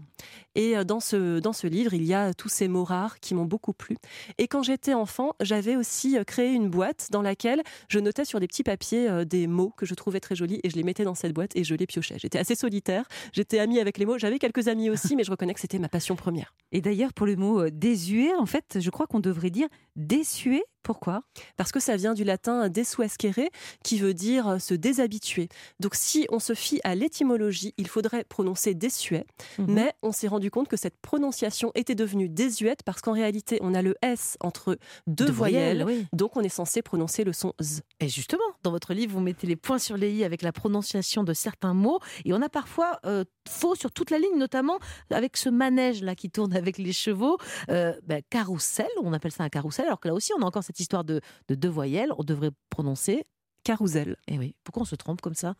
Et 0.55 0.77
euh, 0.77 0.83
dans 0.83 0.99
ce, 0.99 1.39
dans 1.39 1.53
ce 1.53 1.67
livre, 1.67 1.93
il 1.93 2.03
y 2.03 2.13
a 2.13 2.33
tous 2.33 2.49
ces 2.49 2.67
mots 2.67 2.83
rares 2.83 3.19
qui 3.19 3.35
m'ont 3.35 3.45
beaucoup 3.45 3.73
plu. 3.73 3.97
Et 4.37 4.47
quand 4.47 4.63
j'étais 4.63 4.93
enfant, 4.93 5.33
j'avais 5.41 5.75
aussi 5.75 6.17
euh, 6.17 6.23
créé 6.23 6.53
une 6.53 6.69
boîte 6.69 7.07
dans 7.11 7.21
laquelle 7.21 7.61
je 7.87 7.99
notais 7.99 8.25
sur 8.25 8.39
des 8.39 8.47
petits 8.47 8.63
papiers 8.63 9.09
euh, 9.09 9.25
des 9.25 9.47
mots 9.47 9.73
que 9.75 9.85
je 9.85 9.93
trouvais 9.93 10.19
très 10.19 10.35
jolis 10.35 10.59
et 10.63 10.69
je 10.69 10.75
les 10.75 10.83
mettais 10.83 11.03
dans 11.03 11.15
cette 11.15 11.33
boîte 11.33 11.55
et 11.55 11.63
je 11.63 11.75
les 11.75 11.87
piochais. 11.87 12.15
J'étais 12.17 12.39
assez 12.39 12.55
solitaire, 12.55 13.07
j'étais 13.33 13.59
amie 13.59 13.79
avec 13.79 13.97
les 13.97 14.05
mots. 14.05 14.17
J'avais 14.17 14.39
quelques 14.39 14.67
amis 14.67 14.89
aussi, 14.89 15.15
mais 15.15 15.23
je 15.23 15.31
reconnais 15.31 15.53
que 15.53 15.59
c'était 15.59 15.79
ma 15.79 15.89
passion 15.89 16.15
première. 16.15 16.53
Et 16.71 16.81
d'ailleurs, 16.81 17.13
pour 17.13 17.25
le 17.25 17.35
mot 17.35 17.69
désuet, 17.69 18.33
en 18.35 18.45
fait, 18.45 18.77
je 18.79 18.89
crois 18.89 19.07
qu'on 19.07 19.19
devrait 19.19 19.49
dire 19.49 19.67
désuet 19.95 20.63
Pourquoi? 20.83 21.21
Parce 21.57 21.71
que 21.71 21.79
ça 21.79 21.95
vient 21.97 22.13
du 22.13 22.23
latin 22.23 22.69
desuescere, 22.69 23.49
qui 23.83 23.99
veut 23.99 24.13
dire 24.13 24.47
euh, 24.47 24.59
se 24.59 24.73
déshabituer. 24.73 25.49
Donc 25.79 25.95
si 25.95 26.25
on 26.31 26.39
se 26.39 26.53
fie 26.53 26.79
à 26.83 26.95
l'étymologie, 26.95 27.73
il 27.77 27.87
faudrait 27.87 28.23
prononcer 28.23 28.73
désuet, 28.73 29.25
Mhm. 29.57 29.65
mais 29.73 29.93
on 30.01 30.11
s'est 30.11 30.27
rendu 30.27 30.49
compte 30.51 30.67
que 30.67 30.77
cette 30.77 30.97
prononciation 31.01 31.71
était 31.75 31.95
devenue 31.95 32.29
désuète 32.29 32.83
parce 32.83 33.01
qu'en 33.01 33.13
réalité, 33.13 33.59
on 33.61 33.73
a 33.73 33.81
le 33.81 33.95
S 34.01 34.37
entre 34.39 34.77
deux, 35.07 35.25
De 35.25 35.31
voyelles, 35.31 35.83
oui. 35.85 36.05
donc 36.13 36.35
on 36.37 36.41
est 36.41 36.49
censé 36.49 36.81
prononcer 36.81 37.23
le 37.23 37.33
son 37.33 37.53
Z. 37.61 37.81
Et 37.99 38.07
justement, 38.09 38.43
dans 38.63 38.71
votre 38.71 38.93
livre, 38.93 39.13
vous 39.13 39.19
mettez 39.21 39.47
les 39.47 39.55
points 39.55 39.79
sur 39.79 39.97
les 39.97 40.11
i 40.13 40.23
avec 40.23 40.41
la 40.41 40.51
prononciation 40.51 41.23
de 41.23 41.33
certains 41.33 41.73
mots. 41.73 41.99
Et 42.25 42.33
on 42.33 42.41
a 42.41 42.49
parfois 42.49 42.99
euh, 43.05 43.23
faux 43.47 43.75
sur 43.75 43.91
toute 43.91 44.11
la 44.11 44.17
ligne, 44.19 44.37
notamment 44.37 44.79
avec 45.11 45.37
ce 45.37 45.49
manège-là 45.49 46.15
qui 46.15 46.29
tourne 46.29 46.55
avec 46.55 46.77
les 46.77 46.93
chevaux. 46.93 47.37
Euh, 47.69 47.93
ben, 48.05 48.21
carrousel, 48.29 48.87
on 49.01 49.13
appelle 49.13 49.31
ça 49.31 49.43
un 49.43 49.49
carrousel, 49.49 49.85
alors 49.85 49.99
que 49.99 50.07
là 50.07 50.13
aussi, 50.13 50.31
on 50.37 50.41
a 50.41 50.45
encore 50.45 50.63
cette 50.69 50.79
histoire 50.79 51.03
de, 51.03 51.19
de 51.47 51.55
deux 51.55 51.69
voyelles. 51.69 52.11
On 52.17 52.23
devrait 52.23 52.51
prononcer. 52.69 53.25
Carousel. 53.63 54.15
Et 54.27 54.37
oui, 54.37 54.55
pourquoi 54.63 54.83
on 54.83 54.85
se 54.85 54.95
trompe 54.95 55.19
comme 55.19 55.33
ça? 55.33 55.55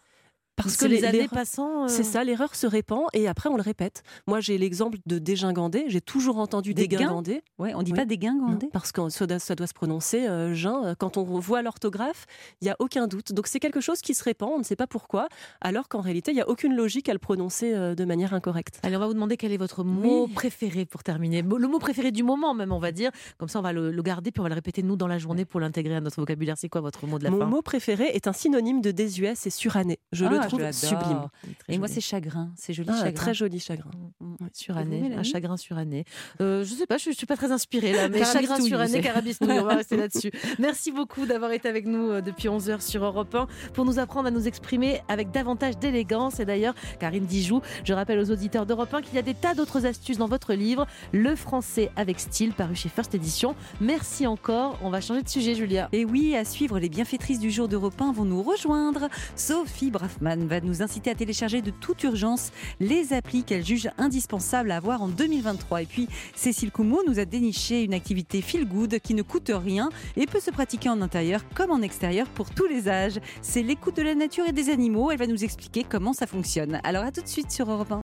Parce 0.64 0.78
que 0.78 0.86
les, 0.86 1.04
années 1.06 1.28
passant. 1.28 1.84
euh, 1.84 1.88
C'est 1.88 2.04
ça, 2.04 2.24
l'erreur 2.24 2.56
se 2.56 2.68
répand 2.68 3.04
et 3.14 3.28
après 3.28 3.50
on 3.50 3.56
le 3.56 3.62
répète. 3.62 4.04
Moi 4.28 4.40
j'ai 4.40 4.58
l'exemple 4.58 4.98
de 5.06 5.20
dégingandé, 5.20 5.86
j'ai 5.88 6.02
toujours 6.02 6.38
entendu 6.38 6.74
dégingandé. 6.74 7.42
Ouais, 7.58 7.74
on 7.76 7.82
dit 7.84 7.92
Oui. 7.92 7.98
pas 7.98 8.06
Non, 8.06 8.16
guingandés. 8.16 8.70
parce 8.72 8.92
que 8.92 9.10
ça 9.10 9.26
doit, 9.28 9.40
ça 9.40 9.56
doit 9.56 9.68
se 9.68 9.74
prononcer 9.74 10.28
euh, 10.28 10.54
gin. 10.54 10.96
Quand 11.00 11.18
on 11.18 11.24
voit 11.24 11.62
l'orthographe, 11.62 12.26
il 12.62 12.66
n'y 12.66 12.72
a 12.72 12.76
aucun 12.80 13.08
doute. 13.08 13.34
Donc 13.34 13.48
c'est 13.48 13.60
quelque 13.60 13.82
chose 13.82 14.02
qui 14.02 14.14
se 14.14 14.24
répand, 14.24 14.52
on 14.54 14.60
ne 14.60 14.64
sait 14.64 14.76
pas 14.76 14.88
pourquoi, 14.88 15.28
alors 15.62 15.88
qu'en 15.90 16.02
réalité, 16.02 16.32
il 16.32 16.36
n'y 16.36 16.42
a 16.42 16.50
aucune 16.50 16.76
logique 16.76 17.10
à 17.10 17.14
le 17.14 17.20
prononcer 17.20 17.74
euh, 17.74 17.96
de 17.96 18.06
manière 18.06 18.34
incorrecte. 18.34 18.80
Allez, 18.84 18.96
on 18.96 19.00
va 19.00 19.08
vous 19.08 19.14
demander 19.14 19.38
quel 19.38 19.52
est 19.52 19.58
votre 19.58 19.84
mot 19.84 20.26
Oui. 20.26 20.34
préféré 20.34 20.86
pour 20.86 21.04
terminer. 21.04 21.42
Le 21.42 21.68
mot 21.68 21.80
préféré 21.80 22.12
du 22.12 22.24
moment, 22.24 22.54
même, 22.54 22.72
on 22.72 22.80
va 22.80 22.92
dire. 22.92 23.12
Comme 23.38 23.50
ça, 23.50 23.60
on 23.60 23.62
va 23.64 23.74
le, 23.74 23.92
le 23.92 24.02
garder, 24.02 24.32
puis 24.32 24.40
on 24.40 24.44
va 24.44 24.50
le 24.50 24.56
répéter, 24.56 24.84
nous, 24.84 24.96
dans 24.96 25.08
la 25.08 25.18
journée, 25.18 25.46
pour 25.46 25.60
l'intégrer 25.60 25.96
à 25.96 26.02
notre 26.02 26.20
vocabulaire. 26.20 26.56
C'est 26.58 26.70
quoi 26.70 26.82
votre 26.82 27.06
mot 27.08 27.18
de 27.20 27.24
la 27.24 27.30
Mon 27.32 27.40
fin? 27.40 27.46
mot 27.46 27.62
préféré 27.62 28.06
est 28.14 28.28
un 28.28 28.34
synonyme 28.34 28.82
de 28.82 28.92
désuet, 28.92 29.34
c'est 29.36 29.50
suranné. 29.50 30.00
Je 30.12 30.26
le 30.26 30.38
Ah, 30.40 30.44
trouve 30.50 30.62
l'adore. 30.62 30.74
sublime. 30.74 31.28
Et 31.68 31.78
moi, 31.78 31.88
c'est 31.88 32.02
chagrin. 32.02 32.52
C'est 32.56 32.74
joli 32.74 32.90
Ah, 32.92 32.98
chagrin. 32.98 33.12
très 33.14 33.34
joli 33.34 33.60
chagrin. 33.60 33.92
Mm. 34.20 34.36
Suranné, 34.54 34.98
Et 34.98 35.10
vous, 35.14 35.20
un 35.20 35.24
chagrin 35.24 35.58
suranné. 35.58 36.06
Euh, 36.42 36.64
je 36.64 36.74
sais 36.74 36.86
pas, 36.86 36.98
je, 36.98 37.12
je 37.12 37.16
suis 37.16 37.26
pas 37.26 37.38
très 37.38 37.52
inspirée 37.52 37.94
là, 37.94 38.10
mais 38.10 38.24
chagrin 38.24 38.60
suranné, 38.60 39.02
carabistouille, 39.02 39.60
on 39.60 39.64
va 39.64 39.76
rester 39.78 39.98
là-dessus. 40.04 40.32
Merci 40.60 40.92
beaucoup 40.92 41.26
d'avoir 41.26 41.52
été 41.52 41.68
avec 41.70 41.86
nous 41.86 42.10
euh, 42.12 42.22
depuis 42.22 42.48
11h 42.48 42.82
sur 42.82 43.04
Europe 43.04 43.34
1 43.34 43.48
pour 43.74 43.86
nous 43.86 44.00
apprendre 44.00 44.28
à 44.28 44.32
nous 44.32 44.48
exprimer 44.48 45.02
avec 45.08 45.32
davantage 45.32 45.78
d'élégance. 45.78 46.40
Et 46.40 46.46
d'ailleurs, 46.46 46.74
Karine 47.00 47.26
Dijoux, 47.26 47.62
je 47.84 47.94
rappelle 47.94 48.20
aux 48.20 48.32
auditeurs 48.32 48.66
d'Europe 48.66 48.94
1 48.94 49.02
qu'il 49.02 49.16
y 49.16 49.20
a 49.20 49.22
des 49.24 49.34
tas 49.34 49.54
d'autres 49.54 49.86
astuces 49.86 50.18
dans 50.18 50.28
votre 50.28 50.54
livre, 50.54 50.88
Le 51.14 51.36
français 51.36 51.92
avec 51.96 52.20
style, 52.20 52.54
paru 52.54 52.76
chez 52.76 52.90
First 52.90 53.14
Edition. 53.16 53.56
Merci 53.82 54.26
encore. 54.28 54.78
On 54.82 54.90
va 54.90 55.02
changer 55.02 55.22
de 55.24 55.30
sujet, 55.30 55.56
Julia. 55.56 55.90
Et 55.92 56.06
oui, 56.06 56.36
à 56.36 56.46
suivre, 56.46 56.80
les 56.80 56.90
bienfaitrices 56.90 57.40
du 57.40 57.52
jour 57.52 57.68
d'Europe 57.68 58.00
1 58.02 58.12
vont 58.14 58.26
nous 58.26 58.42
rejoindre. 58.44 59.10
Sophie 59.36 59.92
Braffman 59.92 60.39
va 60.48 60.62
nous 60.62 60.82
inciter 60.82 61.10
à 61.10 61.16
télécharger 61.16 61.62
de 61.62 61.72
toute 61.72 62.04
urgence 62.04 62.52
les 62.80 63.14
applis 63.14 63.44
qu'elle 63.44 63.66
juge 63.66 63.90
indispensables 63.98 64.72
à 64.72 64.78
avoir 64.78 65.02
en 65.02 65.08
2023. 65.08 65.82
Et 65.82 65.86
puis, 65.86 66.08
Cécile 66.36 66.72
Coumeau 66.72 67.02
nous 67.08 67.20
a 67.20 67.26
déniché 67.26 67.84
une 67.84 67.94
activité 67.94 68.42
feel 68.42 68.68
good 68.68 69.00
qui 69.00 69.14
ne 69.14 69.22
coûte 69.22 69.52
rien 69.54 69.90
et 70.16 70.26
peut 70.26 70.40
se 70.40 70.52
pratiquer 70.52 70.90
en 70.90 71.02
intérieur 71.02 71.42
comme 71.56 71.72
en 71.72 71.82
extérieur 71.82 72.28
pour 72.28 72.50
tous 72.50 72.68
les 72.68 72.88
âges. 72.90 73.20
C'est 73.42 73.64
l'écoute 73.64 73.98
de 73.98 74.04
la 74.04 74.16
nature 74.16 74.46
et 74.48 74.52
des 74.52 74.70
animaux. 74.70 75.12
Elle 75.12 75.20
va 75.20 75.28
nous 75.28 75.44
expliquer 75.44 75.86
comment 75.88 76.14
ça 76.14 76.28
fonctionne. 76.28 76.80
Alors 76.84 77.04
à 77.04 77.12
tout 77.12 77.22
de 77.22 77.28
suite 77.28 77.52
sur 77.52 77.70
Europe 77.70 77.92
1. 77.92 77.98